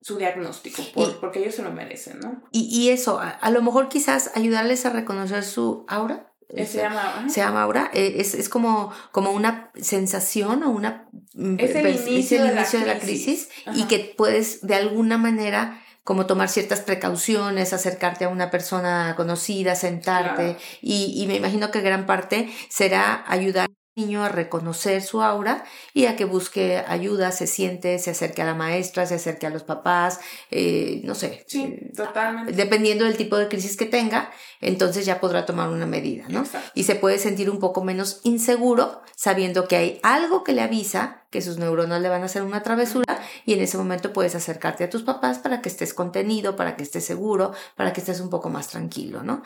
[0.03, 0.83] su diagnóstico,
[1.21, 2.43] porque ellos se lo merecen, ¿no?
[2.51, 6.29] Y, eso, a, lo mejor quizás ayudarles a reconocer su aura.
[6.49, 11.07] Eh, se llama, se llama aura, eh, es, es como, como una sensación o una...
[11.33, 16.49] Mm, es el inicio, de, la crisis, y que puedes de alguna manera como tomar
[16.49, 22.53] ciertas precauciones, acercarte a una persona conocida, sentarte, y, y me imagino que gran parte
[22.69, 28.11] será ayudar niño a reconocer su aura y a que busque ayuda, se siente, se
[28.11, 31.43] acerque a la maestra, se acerque a los papás, eh, no sé.
[31.47, 32.53] Sí, eh, totalmente.
[32.53, 36.43] Dependiendo del tipo de crisis que tenga, entonces ya podrá tomar una medida, ¿no?
[36.73, 41.23] Y se puede sentir un poco menos inseguro sabiendo que hay algo que le avisa
[41.29, 44.83] que sus neuronas le van a hacer una travesura y en ese momento puedes acercarte
[44.83, 48.29] a tus papás para que estés contenido, para que estés seguro, para que estés un
[48.29, 49.41] poco más tranquilo, ¿no?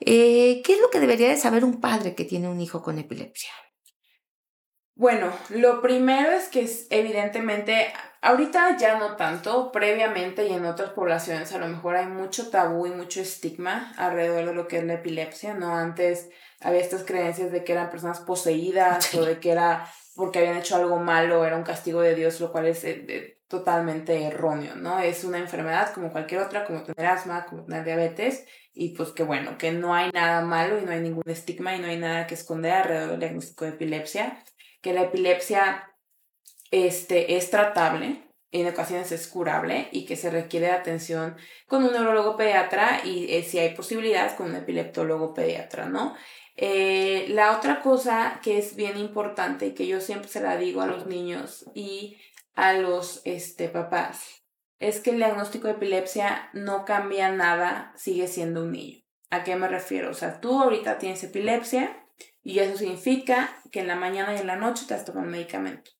[0.00, 2.98] Eh, ¿Qué es lo que debería de saber un padre que tiene un hijo con
[2.98, 3.50] epilepsia?
[4.94, 11.52] Bueno, lo primero es que evidentemente, ahorita ya no tanto, previamente y en otras poblaciones
[11.52, 14.94] a lo mejor hay mucho tabú y mucho estigma alrededor de lo que es la
[14.94, 15.76] epilepsia, ¿no?
[15.76, 16.30] Antes
[16.60, 20.74] había estas creencias de que eran personas poseídas o de que era porque habían hecho
[20.74, 25.00] algo malo, era un castigo de Dios, lo cual es eh, totalmente erróneo, ¿no?
[25.00, 29.22] Es una enfermedad como cualquier otra, como tener asma, como tener diabetes, y pues que
[29.22, 32.26] bueno, que no hay nada malo y no hay ningún estigma y no hay nada
[32.26, 34.44] que esconder alrededor del diagnóstico de epilepsia,
[34.82, 35.90] que la epilepsia
[36.70, 42.36] este, es tratable, en ocasiones es curable y que se requiere atención con un neurólogo
[42.36, 46.14] pediatra y eh, si hay posibilidades con un epileptólogo pediatra, ¿no?
[46.56, 50.80] Eh, la otra cosa que es bien importante y que yo siempre se la digo
[50.80, 52.18] a los niños y
[52.58, 54.42] a los este, papás
[54.80, 59.04] es que el diagnóstico de epilepsia no cambia nada, sigue siendo un niño.
[59.30, 60.10] ¿A qué me refiero?
[60.10, 62.04] O sea, tú ahorita tienes epilepsia
[62.42, 65.92] y eso significa que en la mañana y en la noche te has tomado medicamento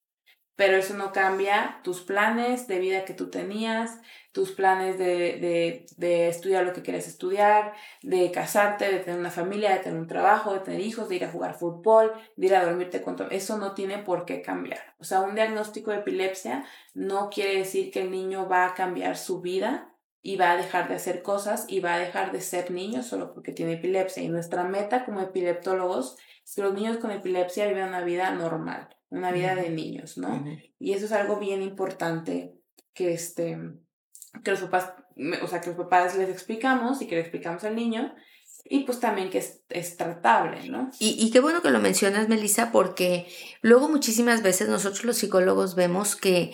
[0.59, 4.01] pero eso no cambia tus planes de vida que tú tenías,
[4.33, 9.31] tus planes de, de, de, estudiar lo que quieres estudiar, de casarte, de tener una
[9.31, 12.57] familia, de tener un trabajo, de tener hijos, de ir a jugar fútbol, de ir
[12.57, 13.31] a dormirte con todo.
[13.31, 14.97] Eso no tiene por qué cambiar.
[14.99, 19.16] O sea, un diagnóstico de epilepsia no quiere decir que el niño va a cambiar
[19.16, 22.73] su vida y va a dejar de hacer cosas y va a dejar de ser
[22.73, 24.25] niño solo porque tiene epilepsia.
[24.25, 28.88] Y nuestra meta como epileptólogos es que los niños con epilepsia vivan una vida normal
[29.11, 30.44] una vida de niños, ¿no?
[30.79, 32.55] Y eso es algo bien importante
[32.94, 33.59] que este
[34.44, 34.92] que los papás,
[35.42, 38.14] o sea, que los papás les explicamos y que le explicamos al niño
[38.64, 40.90] y pues también que es, es tratable, ¿no?
[40.99, 43.27] Y, y, qué bueno que lo mencionas, Melissa, porque
[43.62, 46.53] luego muchísimas veces nosotros los psicólogos vemos que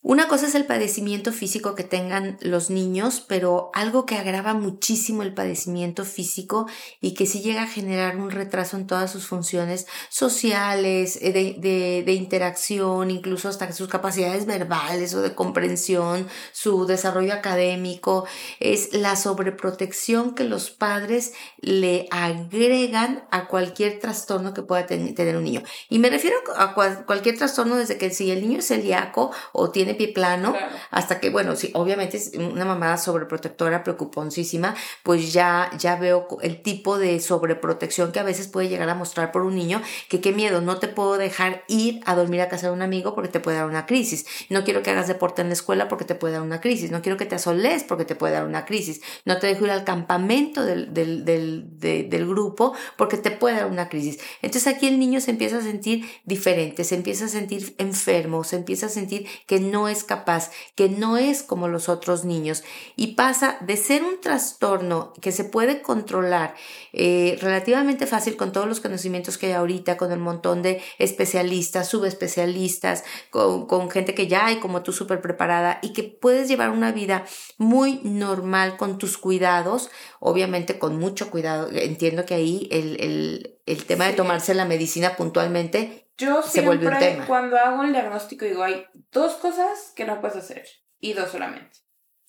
[0.00, 5.24] una cosa es el padecimiento físico que tengan los niños, pero algo que agrava muchísimo
[5.24, 6.68] el padecimiento físico
[7.00, 12.04] y que sí llega a generar un retraso en todas sus funciones sociales, eh, de,
[12.06, 18.24] de, interacción, incluso hasta sus capacidades verbales o de comprensión, su desarrollo académico,
[18.60, 25.44] es la sobreprotección que los padres le agregan a cualquier trastorno que pueda tener un
[25.44, 25.62] niño.
[25.88, 29.87] Y me refiero a cualquier trastorno desde que si el niño es celíaco o tiene
[29.94, 30.54] pie plano,
[30.90, 36.62] hasta que, bueno, sí, obviamente es una mamá sobreprotectora, preocuponcísima, pues ya, ya veo el
[36.62, 40.32] tipo de sobreprotección que a veces puede llegar a mostrar por un niño, que qué
[40.32, 43.40] miedo, no te puedo dejar ir a dormir a casa de un amigo porque te
[43.40, 46.34] puede dar una crisis, no quiero que hagas deporte en la escuela porque te puede
[46.34, 49.38] dar una crisis, no quiero que te asoles porque te puede dar una crisis, no
[49.38, 53.88] te dejo ir al campamento del, del, del, del grupo porque te puede dar una
[53.88, 54.18] crisis.
[54.42, 58.56] Entonces aquí el niño se empieza a sentir diferente, se empieza a sentir enfermo, se
[58.56, 62.64] empieza a sentir que no es capaz, que no es como los otros niños
[62.96, 66.54] y pasa de ser un trastorno que se puede controlar
[66.92, 71.88] eh, relativamente fácil con todos los conocimientos que hay ahorita, con el montón de especialistas,
[71.88, 76.70] subespecialistas, con, con gente que ya hay como tú súper preparada y que puedes llevar
[76.70, 77.24] una vida
[77.58, 81.68] muy normal con tus cuidados, obviamente con mucho cuidado.
[81.70, 87.56] Entiendo que ahí el, el, el tema de tomarse la medicina puntualmente yo siempre, cuando
[87.56, 90.66] hago el diagnóstico, digo, hay dos cosas que no puedes hacer.
[90.98, 91.78] Y dos solamente.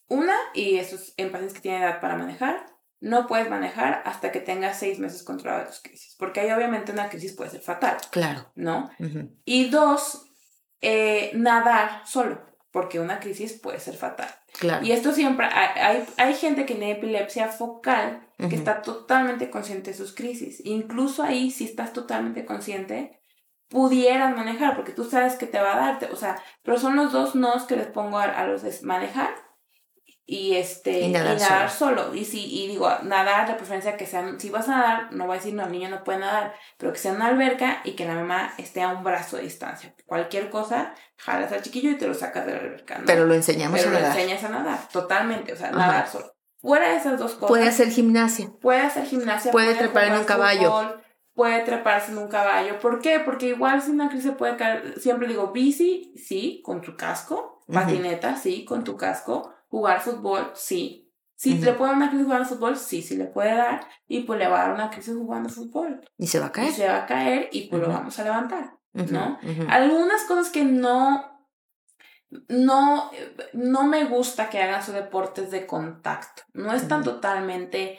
[0.07, 2.65] Una, y eso es en pacientes que tienen edad para manejar,
[2.99, 6.15] no puedes manejar hasta que tengas seis meses controladas tus crisis.
[6.19, 7.97] Porque ahí obviamente una crisis puede ser fatal.
[8.11, 8.51] Claro.
[8.55, 8.91] ¿No?
[9.43, 10.29] Y dos,
[10.81, 12.47] eh, nadar solo.
[12.71, 14.29] Porque una crisis puede ser fatal.
[14.59, 14.85] Claro.
[14.85, 19.97] Y esto siempre, hay, hay gente que tiene epilepsia focal que está totalmente consciente de
[19.97, 20.61] sus crisis.
[20.63, 23.18] Incluso ahí, si estás totalmente consciente,
[23.69, 27.11] pudieran manejar, porque tú sabes que te va a darte, o sea, pero son los
[27.11, 29.29] dos nos que les pongo a, los de manejar
[30.25, 32.13] y este y nadar, solo.
[32.13, 35.33] y si y digo nadar de preferencia que sean si vas a nadar no voy
[35.33, 38.05] a decir no el niño no puede nadar pero que sea una alberca y que
[38.05, 39.95] la mamá esté a un brazo de distancia.
[40.05, 43.79] Cualquier cosa jalas al chiquillo y te lo sacas de la alberca pero lo enseñamos
[43.79, 44.15] pero a nadar.
[44.15, 46.31] lo enseñas a nadar totalmente o sea nadar solo.
[46.61, 48.51] Fuera de esas dos cosas puede hacer gimnasia.
[48.61, 50.99] puede hacer gimnasia puede, trepar en un caballo
[51.39, 52.79] puede treparse en un caballo.
[52.79, 53.21] ¿Por qué?
[53.21, 57.63] Porque igual si una crisis se puede caer, siempre digo bici, sí, con tu casco,
[57.71, 61.09] patineta, sí, con tu casco, jugar fútbol, sí.
[61.35, 63.87] Si le puede dar una crisis jugando fútbol, sí, sí le puede dar.
[64.05, 66.01] Y pues le va a dar una crisis jugando fútbol.
[66.17, 66.71] Y se va a caer.
[66.71, 69.39] Y se va a caer y pues lo vamos a levantar, ¿no?
[69.69, 71.23] Algunas cosas que no,
[72.49, 73.11] no,
[73.53, 76.41] no me gusta que hagan sus deportes de contacto.
[76.51, 77.97] No están totalmente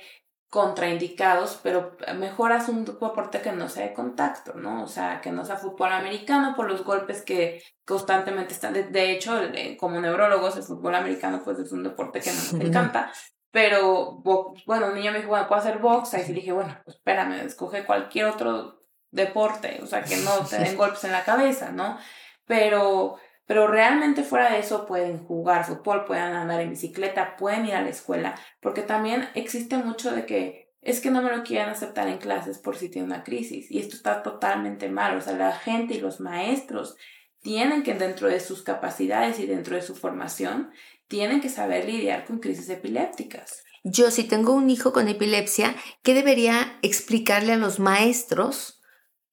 [0.50, 4.82] contraindicados, pero mejor haz un deporte que no sea de contacto, ¿no?
[4.82, 8.72] O sea, que no sea fútbol americano por los golpes que constantemente están.
[8.72, 9.40] De, hecho,
[9.78, 13.12] como neurólogos, el fútbol americano pues es un deporte que nos encanta,
[13.52, 14.22] pero
[14.66, 17.86] bueno, un niño me dijo, bueno, puedo hacer box, y dije, bueno, pues espérame, escoge
[17.86, 18.82] cualquier otro
[19.12, 21.96] deporte, o sea, que no te den golpes en la cabeza, ¿no?
[22.44, 23.18] Pero
[23.50, 27.82] pero realmente fuera de eso pueden jugar fútbol, pueden andar en bicicleta, pueden ir a
[27.82, 32.06] la escuela, porque también existe mucho de que es que no me lo quieren aceptar
[32.06, 35.50] en clases por si tiene una crisis y esto está totalmente mal, o sea, la
[35.50, 36.94] gente y los maestros
[37.42, 40.70] tienen que dentro de sus capacidades y dentro de su formación,
[41.08, 43.64] tienen que saber lidiar con crisis epilépticas.
[43.82, 48.80] Yo si tengo un hijo con epilepsia, ¿qué debería explicarle a los maestros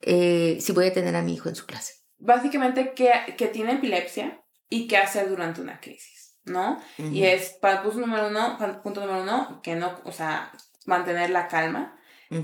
[0.02, 2.07] eh, si voy a tener a mi hijo en su clase?
[2.18, 6.82] Básicamente que, que tiene epilepsia y qué hacer durante una crisis, ¿no?
[6.98, 10.52] Y es, para punto número uno, punto número uno, que no, o sea,
[10.86, 11.94] mantener la calma.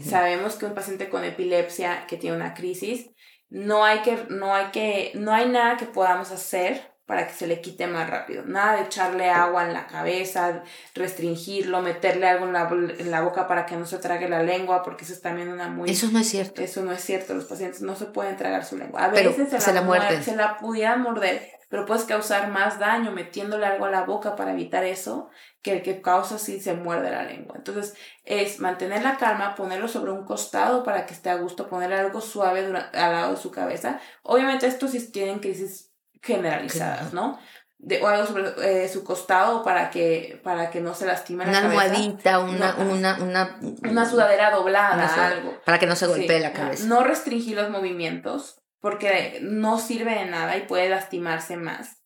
[0.01, 3.09] Sabemos que un paciente con epilepsia que tiene una crisis,
[3.49, 7.47] no hay que, no hay que, no hay nada que podamos hacer para que se
[7.47, 8.43] le quite más rápido.
[8.45, 10.63] Nada de echarle agua en la cabeza,
[10.95, 14.83] restringirlo, meterle algo en la, en la, boca para que no se trague la lengua,
[14.83, 15.89] porque eso es también una muy...
[15.89, 16.61] Eso no es cierto.
[16.61, 19.03] Eso no es cierto, los pacientes no se pueden tragar su lengua.
[19.03, 20.23] A veces se, la, muerden.
[20.23, 24.51] Se la pudieran morder, pero puedes causar más daño metiéndole algo a la boca para
[24.51, 25.29] evitar eso
[25.61, 27.55] que el que causa si se muerde la lengua.
[27.57, 31.95] Entonces es mantener la calma, ponerlo sobre un costado para que esté a gusto, ponerle
[31.95, 33.99] algo suave al lado de su cabeza.
[34.23, 35.92] Obviamente esto si tienen crisis
[36.23, 37.39] generalizadas, ¿no?
[37.77, 41.59] De, o algo sobre eh, su costado para que, para que no se lastime una
[41.59, 45.61] almohadita, una, una, una, una, sudadera doblada, algo.
[45.65, 46.85] Para que no se golpee la cabeza.
[46.85, 52.01] No restringir los movimientos porque no sirve de nada y puede lastimarse más.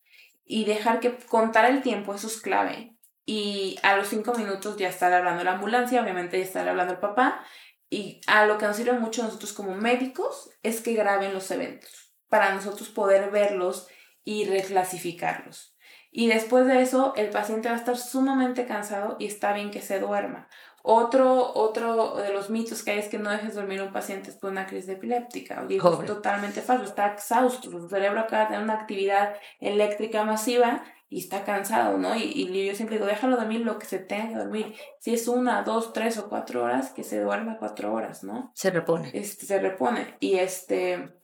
[0.45, 2.95] Y dejar que contar el tiempo, eso es clave.
[3.25, 6.99] Y a los cinco minutos ya estar hablando la ambulancia, obviamente ya estar hablando el
[6.99, 7.43] papá.
[7.89, 12.07] Y a lo que nos sirve mucho nosotros como médicos es que graben los eventos
[12.29, 13.87] para nosotros poder verlos
[14.27, 15.73] y reclasificarlos.
[16.11, 19.81] Y después de eso, el paciente va a estar sumamente cansado y está bien que
[19.81, 20.49] se duerma.
[20.83, 24.31] Otro, otro de los mitos que hay es que no dejes dormir a un paciente
[24.31, 25.65] después de una crisis epiléptica.
[25.69, 31.19] es totalmente falso, está exhausto, su cerebro acaba de tener una actividad eléctrica masiva y
[31.19, 32.13] está cansado, ¿no?
[32.17, 34.75] Y, y, yo siempre digo, déjalo dormir lo que se tenga que dormir.
[34.99, 38.51] Si es una, dos, tres o cuatro horas, que se duerma cuatro horas, ¿no?
[38.55, 39.11] Se repone.
[39.13, 40.17] Este, se repone.
[40.19, 41.16] Y este,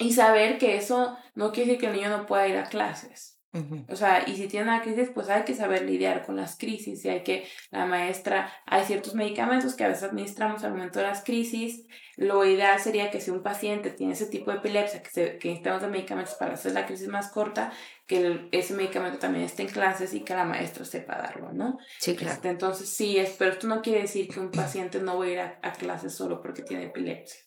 [0.00, 3.39] y saber que eso no quiere decir que el niño no pueda ir a clases.
[3.88, 7.04] O sea, y si tiene una crisis, pues hay que saber lidiar con las crisis
[7.04, 11.06] y hay que, la maestra, hay ciertos medicamentos que a veces administramos al momento de
[11.06, 11.84] las crisis.
[12.16, 15.48] Lo ideal sería que si un paciente tiene ese tipo de epilepsia, que, se, que
[15.48, 17.72] necesitamos de medicamentos para hacer la crisis más corta,
[18.06, 21.78] que ese medicamento también esté en clases y que la maestra sepa darlo, ¿no?
[21.98, 22.34] Sí, claro.
[22.34, 25.28] Este, entonces, sí, es, pero esto no quiere decir que un paciente no va a
[25.28, 27.40] ir a, a clases solo porque tiene epilepsia.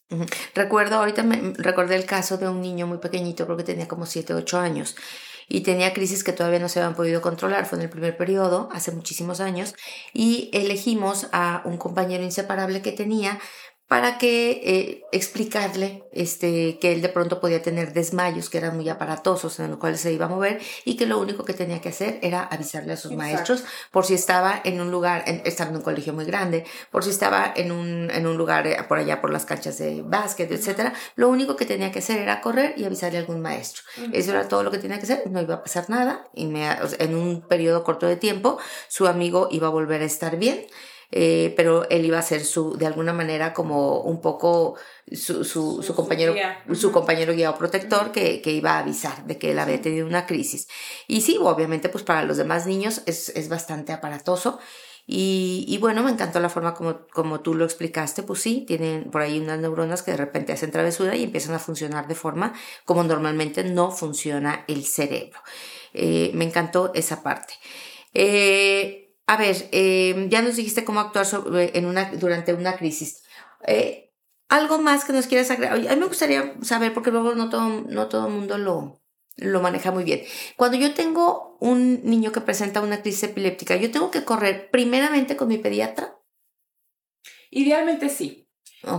[0.53, 4.05] Recuerdo, ahorita me recordé el caso de un niño muy pequeñito, creo que tenía como
[4.05, 4.95] 7 o 8 años
[5.47, 7.65] y tenía crisis que todavía no se habían podido controlar.
[7.65, 9.75] Fue en el primer periodo, hace muchísimos años,
[10.13, 13.39] y elegimos a un compañero inseparable que tenía
[13.93, 18.89] para que eh, explicarle este, que él de pronto podía tener desmayos que eran muy
[18.89, 21.89] aparatosos en los cuales se iba a mover y que lo único que tenía que
[21.89, 25.75] hacer era avisarle a sus maestros por si estaba en un lugar, en, estaba en
[25.75, 29.21] un colegio muy grande, por si estaba en un, en un lugar eh, por allá
[29.21, 32.85] por las canchas de básquet, etcétera, lo único que tenía que hacer era correr y
[32.85, 33.83] avisarle a algún maestro.
[34.11, 37.15] Eso era todo lo que tenía que hacer, no iba a pasar nada, y en
[37.15, 40.65] un periodo corto de tiempo su amigo iba a volver a estar bien.
[41.15, 44.73] Eh, pero él iba a ser su, de alguna manera como un poco
[45.11, 46.63] su, su, su, compañero, guía.
[46.73, 50.07] su compañero guía o protector que, que, iba a avisar de que él había tenido
[50.07, 50.67] una crisis.
[51.07, 54.57] Y sí, obviamente pues para los demás niños es, es bastante aparatoso.
[55.05, 59.11] Y, y, bueno, me encantó la forma como, como tú lo explicaste, pues sí, tienen
[59.11, 62.53] por ahí unas neuronas que de repente hacen travesura y empiezan a funcionar de forma
[62.85, 65.39] como normalmente no funciona el cerebro.
[65.93, 67.53] Eh, me encantó esa parte.
[68.15, 71.25] Eh, a ver, em, ya nos dijiste cómo actuar
[71.73, 73.23] en una, durante una crisis.
[73.65, 74.11] Eh,
[74.49, 75.73] ¿Algo más que nos quieras agregar?
[75.75, 79.01] A mí me gustaría saber, porque luego no todo, no todo el mundo lo,
[79.37, 80.21] lo maneja muy bien.
[80.57, 85.37] Cuando yo tengo un niño que presenta una crisis epiléptica, ¿yo tengo que correr primeramente
[85.37, 86.19] con mi pediatra?
[87.49, 88.42] Idealmente sí.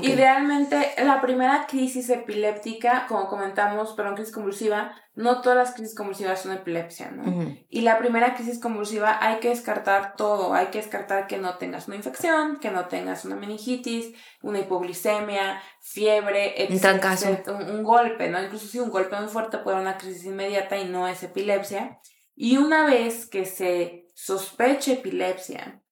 [0.00, 6.40] Idealmente, la primera crisis epiléptica, como comentamos, perdón, crisis convulsiva, no todas las crisis convulsivas
[6.40, 7.54] son epilepsia, ¿no?
[7.68, 11.86] Y la primera crisis convulsiva hay que descartar todo, hay que descartar que no tengas
[11.86, 17.46] una infección, que no tengas una meningitis, una hipoglicemia, fiebre, etc.
[17.48, 18.42] Un, un, golpe, ¿no?
[18.42, 22.00] Incluso si un golpe muy fuerte puede dar una crisis inmediata y no es epilepsia.
[22.34, 25.83] Y una vez que se sospeche epilepsia,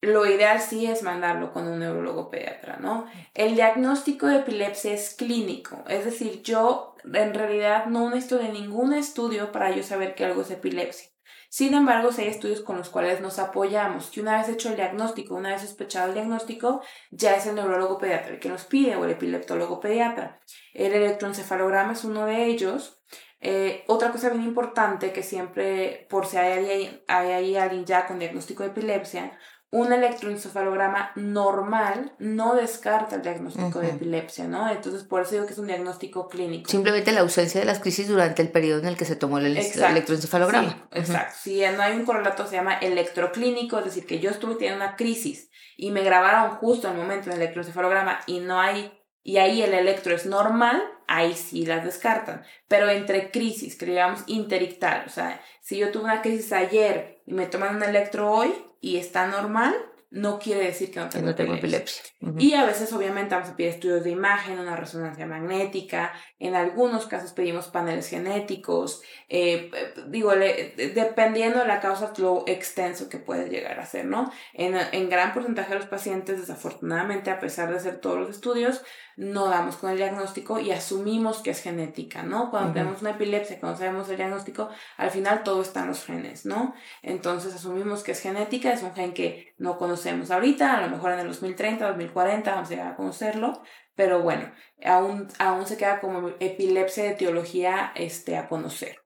[0.00, 3.06] lo ideal sí es mandarlo con un neurólogo pediatra, ¿no?
[3.34, 8.92] El diagnóstico de epilepsia es clínico, es decir, yo en realidad no necesito de ningún
[8.92, 11.08] estudio para yo saber que algo es epilepsia.
[11.48, 14.76] Sin embargo, si hay estudios con los cuales nos apoyamos, que una vez hecho el
[14.76, 18.96] diagnóstico, una vez sospechado el diagnóstico, ya es el neurólogo pediatra el que nos pide
[18.96, 20.40] o el epileptólogo pediatra.
[20.74, 23.00] El electroencefalograma es uno de ellos.
[23.40, 28.18] Eh, otra cosa bien importante que siempre, por si hay, hay, hay alguien ya con
[28.18, 29.38] diagnóstico de epilepsia,
[29.70, 34.70] un electroencefalograma normal no descarta el diagnóstico de epilepsia, ¿no?
[34.70, 36.70] Entonces, por eso digo que es un diagnóstico clínico.
[36.70, 39.46] Simplemente la ausencia de las crisis durante el periodo en el que se tomó el
[39.46, 40.88] electroencefalograma.
[40.92, 41.34] Exacto.
[41.42, 44.94] Si no hay un correlato, se llama electroclínico, es decir, que yo estuve teniendo una
[44.96, 48.92] crisis y me grabaron justo en el momento del electroencefalograma y no hay,
[49.22, 50.82] y ahí el electro es normal,
[51.16, 52.42] ahí sí las descartan.
[52.68, 57.34] Pero entre crisis, que digamos interictal, o sea, si yo tuve una crisis ayer y
[57.34, 59.74] me toman un electro hoy, y está normal,
[60.10, 62.04] no quiere decir que no tengo, epilepsia.
[62.38, 67.06] Y a veces obviamente vamos a pedir estudios de imagen, una resonancia magnética, en algunos
[67.06, 69.70] casos pedimos paneles genéticos, eh,
[70.08, 74.30] digo, dependiendo de la causa, lo extenso que puede llegar a ser, ¿no?
[74.54, 78.82] En, en gran porcentaje de los pacientes, desafortunadamente, a pesar de hacer todos los estudios,
[79.16, 82.50] no damos con el diagnóstico y asumimos que es genética, ¿no?
[82.50, 86.44] Cuando tenemos una epilepsia, cuando sabemos el diagnóstico, al final todo está en los genes,
[86.44, 86.74] ¿no?
[87.02, 91.12] Entonces asumimos que es genética, es un gen que no conocemos ahorita, a lo mejor
[91.12, 93.62] en el 2030, 2040 vamos a llegar a conocerlo,
[93.94, 94.52] pero bueno,
[94.84, 99.00] aún, aún se queda como epilepsia de etiología este, a conocer.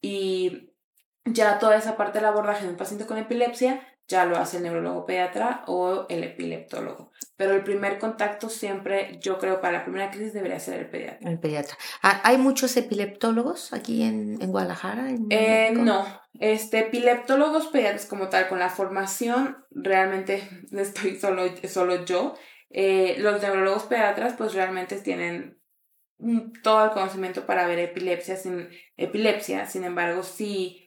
[0.00, 0.70] Y
[1.24, 4.64] ya toda esa parte del abordaje de un paciente con epilepsia ya lo hace el
[4.64, 7.12] neurólogo pediatra o el epileptólogo.
[7.36, 11.30] Pero el primer contacto siempre, yo creo, para la primera crisis debería ser el pediatra.
[11.30, 11.78] El pediatra.
[12.02, 15.10] Ah, ¿Hay muchos epileptólogos aquí en, Guadalajara?
[15.30, 16.04] eh, no,
[16.40, 20.42] este, epileptólogos pediatras como tal, con la formación, realmente
[20.72, 22.34] estoy solo, solo yo.
[22.68, 25.60] Eh, los neurólogos pediatras, pues realmente tienen
[26.62, 30.79] todo el conocimiento para ver epilepsia sin, epilepsia, sin embargo, sí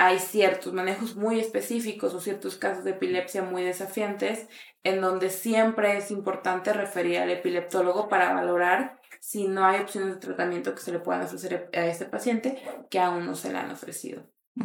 [0.00, 4.46] hay ciertos manejos muy específicos o ciertos casos de epilepsia muy desafiantes
[4.84, 10.20] en donde siempre es importante referir al epileptólogo para valorar si no hay opciones de
[10.20, 13.72] tratamiento que se le puedan ofrecer a este paciente que aún no se le han
[13.72, 14.22] ofrecido.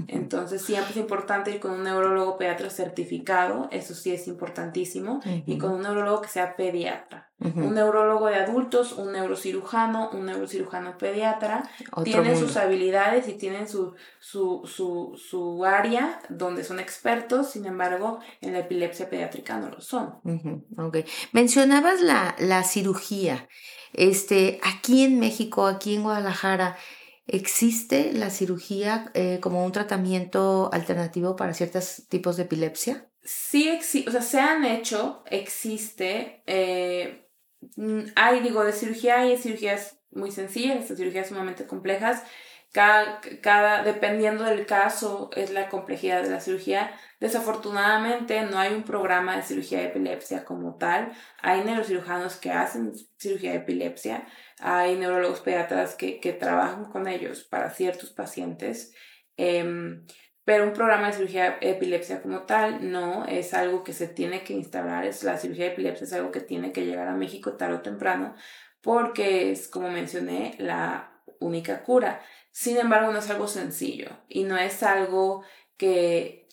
[0.08, 5.58] Entonces siempre es importante ir con un neurólogo pediatra certificado, eso sí es importantísimo, y
[5.58, 7.30] con un neurólogo que sea pediatra.
[7.40, 11.70] Un neurólogo de adultos, un neurocirujano, un neurocirujano pediatra,
[12.04, 18.20] tienen sus habilidades y tienen su, su, su, su, área donde son expertos, sin embargo,
[18.40, 20.22] en la epilepsia pediátrica no lo son.
[20.78, 21.06] okay.
[21.34, 23.50] Mencionabas la, la cirugía.
[23.92, 26.78] Este, aquí en México, aquí en Guadalajara,
[27.26, 33.10] ¿Existe la cirugía eh, como un tratamiento alternativo para ciertos tipos de epilepsia?
[33.24, 36.44] Sí, o sea, se han hecho, existe.
[36.46, 37.30] Eh,
[37.78, 42.24] mm, hay, digo, de cirugía hay cirugías muy sencillas, cirugías sumamente complejas.
[42.74, 46.92] Cada, cada, dependiendo del caso, es la complejidad de la cirugía.
[47.20, 51.14] Desafortunadamente, no hay un programa de cirugía de epilepsia como tal.
[51.42, 54.28] Hay neurocirujanos que hacen cirugía de epilepsia,
[54.60, 58.92] hay neurólogos pediatras que, que trabajan con ellos para ciertos pacientes,
[59.38, 60.06] em,
[60.44, 64.44] pero un programa de cirugía de epilepsia como tal no es algo que se tiene
[64.44, 67.54] que instalar, es, la cirugía de epilepsia es algo que tiene que llegar a México
[67.54, 68.36] tarde o temprano
[68.84, 72.22] porque es, como mencioné, la única cura.
[72.54, 75.44] Sin embargo, no es algo sencillo y no es algo
[75.76, 76.48] que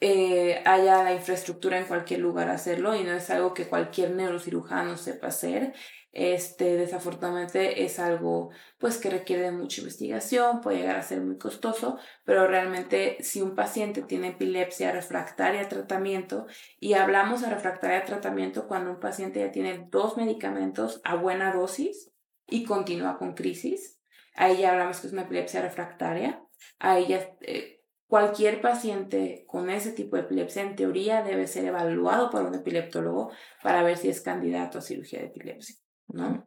[0.00, 4.96] eh, haya la infraestructura en cualquier lugar hacerlo y no es algo que cualquier neurocirujano
[4.96, 5.74] sepa hacer.
[6.12, 11.98] Este, desafortunadamente es algo pues que requiere mucha investigación, puede llegar a ser muy costoso,
[12.24, 16.46] pero realmente si un paciente tiene epilepsia refractaria a tratamiento
[16.80, 21.52] y hablamos de refractaria a tratamiento cuando un paciente ya tiene dos medicamentos a buena
[21.52, 22.12] dosis
[22.46, 23.93] y continúa con crisis,
[24.34, 26.44] ahí ya hablamos que es una epilepsia refractaria,
[26.78, 32.30] ahí ya eh, cualquier paciente con ese tipo de epilepsia en teoría debe ser evaluado
[32.30, 33.32] por un epileptólogo
[33.62, 35.76] para ver si es candidato a cirugía de epilepsia.
[36.08, 36.46] ¿no?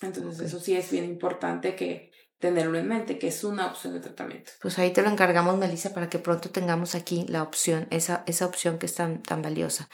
[0.00, 4.00] Entonces eso sí es bien importante que tenerlo en mente, que es una opción de
[4.00, 4.52] tratamiento.
[4.60, 8.46] Pues ahí te lo encargamos, Melissa, para que pronto tengamos aquí la opción, esa, esa
[8.46, 9.88] opción que es tan, tan valiosa.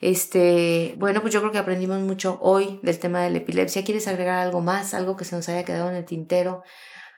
[0.00, 3.84] Este, bueno, pues yo creo que aprendimos mucho hoy del tema de la epilepsia.
[3.84, 4.94] ¿Quieres agregar algo más?
[4.94, 6.62] Algo que se nos haya quedado en el tintero,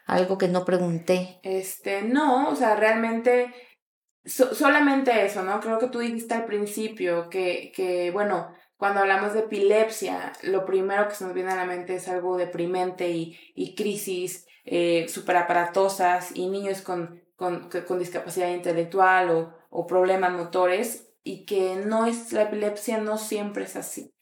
[0.06, 1.40] algo que no pregunté.
[1.42, 3.52] Este, no, o sea, realmente
[4.28, 5.60] solamente eso, ¿no?
[5.60, 11.08] Creo que tú dijiste al principio que, que, bueno, cuando hablamos de epilepsia, lo primero
[11.08, 16.36] que se nos viene a la mente es algo deprimente y, y crisis eh, superaparatosas
[16.36, 22.32] y niños con, con, con discapacidad intelectual o, o, problemas motores y que no es,
[22.32, 24.14] la epilepsia no siempre es así.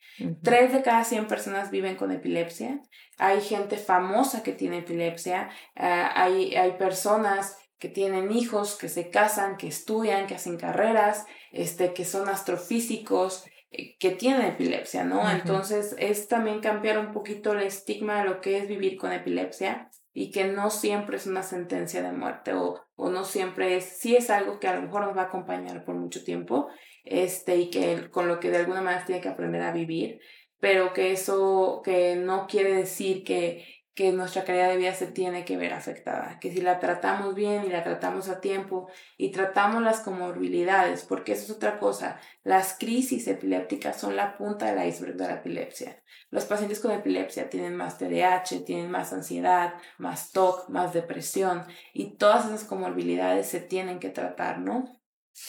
[0.43, 2.81] Tres de cada cien personas viven con epilepsia.
[3.17, 5.51] Hay gente famosa que tiene epilepsia.
[5.77, 11.27] Ah, hay, hay personas que tienen hijos, que se casan, que estudian, que hacen carreras,
[11.53, 15.31] este, que son astrofísicos, eh, que tienen epilepsia, ¿no?
[15.31, 19.91] Entonces es también cambiar un poquito el estigma de lo que es vivir con epilepsia
[20.13, 24.17] y que no siempre es una sentencia de muerte o, o no siempre es, sí
[24.17, 26.69] es algo que a lo mejor nos va a acompañar por mucho tiempo,
[27.07, 30.21] este, y que con lo que de alguna manera tiene que aprender a vivir,
[30.61, 33.65] pero que eso, que no quiere decir que
[33.97, 37.65] que nuestra calidad de vida se tiene que ver afectada, que si la tratamos bien
[37.65, 42.77] y la tratamos a tiempo y tratamos las comorbilidades, porque eso es otra cosa, las
[42.79, 46.03] crisis epilépticas son la punta del iceberg de la epilepsia.
[46.31, 52.19] Los pacientes con epilepsia tienen más TDAH, tienen más ansiedad, más TOC, más depresión y
[52.19, 54.96] todas esas comorbilidades se tienen que tratar, ¿no?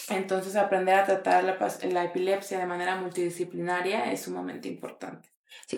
[0.08, 1.58] Entonces aprender a tratar la,
[1.90, 5.30] la epilepsia de manera multidisciplinaria es sumamente importante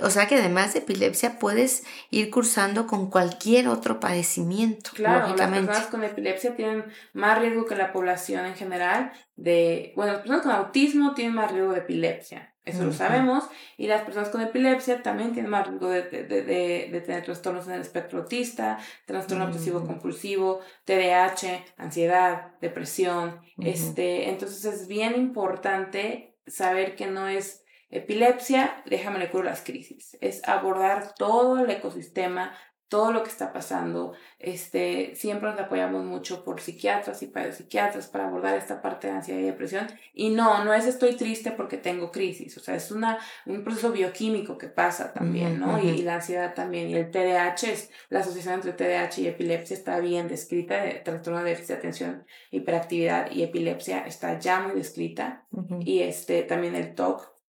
[0.02, 4.90] o sea que además de epilepsia puedes ir cursando con cualquier otro padecimiento.
[4.94, 10.12] Claro, las personas con epilepsia tienen más riesgo que la población en general de, bueno,
[10.12, 13.44] las personas con autismo tienen más riesgo de epilepsia, eso lo sabemos,
[13.76, 17.80] y las personas con epilepsia también tienen más riesgo de, de, tener trastornos en el
[17.80, 27.06] espectro autista, trastorno obsesivo compulsivo, TDAH, ansiedad, depresión, este, entonces es bien importante saber que
[27.06, 27.60] no es
[27.92, 30.16] Epilepsia, déjame le curo las crisis.
[30.20, 32.54] Es abordar todo el ecosistema,
[32.90, 34.14] todo lo que está pasando.
[34.40, 39.12] Este, siempre nos apoyamos mucho por psiquiatras y para psiquiatras para abordar esta parte de
[39.14, 39.86] ansiedad y depresión.
[40.12, 42.56] Y no, no es estoy triste porque tengo crisis.
[42.56, 45.80] O sea, es una, un proceso bioquímico que pasa también, ¿no?
[45.80, 46.90] y, la ansiedad también.
[46.90, 50.84] Y el TDAH es, la asociación entre TDAH y epilepsia está bien descrita.
[50.84, 55.44] El trastorno de déficit de atención, hiperactividad y epilepsia está ya muy descrita.
[55.78, 57.39] Y este, también el TOC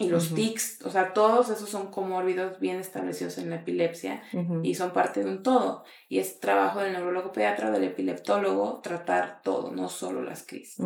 [0.00, 4.22] y los tics, o sea, todos esos son comórbidos bien establecidos en la epilepsia
[4.62, 5.84] y son parte de un todo.
[6.08, 10.78] Y es trabajo del neurólogo pediatra o del epileptólogo tratar todo, no solo las crisis.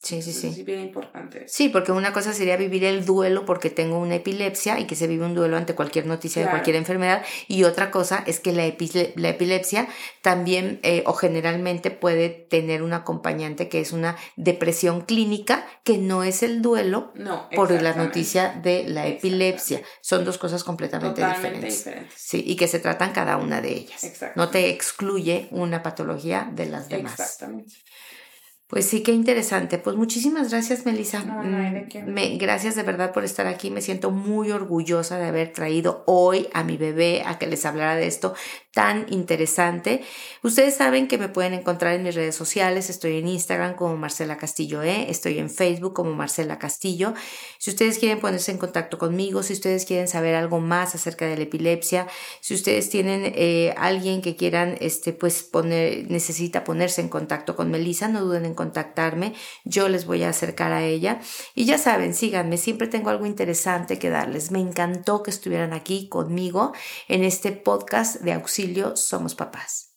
[0.00, 0.48] Sí, sí, sí.
[0.48, 1.44] Es bien importante.
[1.48, 5.06] Sí, porque una cosa sería vivir el duelo porque tengo una epilepsia y que se
[5.06, 7.24] vive un duelo ante cualquier noticia de cualquier enfermedad.
[7.48, 8.62] Y otra cosa es que la,
[9.16, 9.88] la epilepsia
[10.22, 16.22] también eh, o generalmente puede tener un acompañante que es una depresión clínica que no
[16.22, 17.12] es el duelo
[17.54, 19.82] por la noticia de la epilepsia.
[20.00, 21.88] Son dos cosas completamente diferentes.
[22.14, 24.02] Sí, y que se tratan cada una de ellas.
[24.36, 27.12] No te excluye una patología de las demás.
[27.12, 27.74] Exactamente.
[28.68, 29.78] Pues sí, qué interesante.
[29.78, 31.24] Pues muchísimas gracias, Melissa.
[31.24, 32.02] No, no hay de mm, qué.
[32.02, 33.70] Me, gracias de verdad por estar aquí.
[33.70, 37.96] Me siento muy orgullosa de haber traído hoy a mi bebé a que les hablara
[37.96, 38.34] de esto
[38.74, 40.02] tan interesante.
[40.42, 42.90] Ustedes saben que me pueden encontrar en mis redes sociales.
[42.90, 45.10] Estoy en Instagram como Marcela Castillo E.
[45.10, 47.14] Estoy en Facebook como Marcela Castillo.
[47.58, 51.36] Si ustedes quieren ponerse en contacto conmigo, si ustedes quieren saber algo más acerca de
[51.36, 52.06] la epilepsia,
[52.40, 57.70] si ustedes tienen eh, alguien que quieran, este, pues poner, necesita ponerse en contacto con
[57.70, 59.34] Melissa, no duden en contactarme,
[59.64, 61.20] yo les voy a acercar a ella.
[61.54, 64.50] Y ya saben, síganme, siempre tengo algo interesante que darles.
[64.50, 66.72] Me encantó que estuvieran aquí conmigo
[67.06, 69.94] en este podcast de auxilio Somos Papás.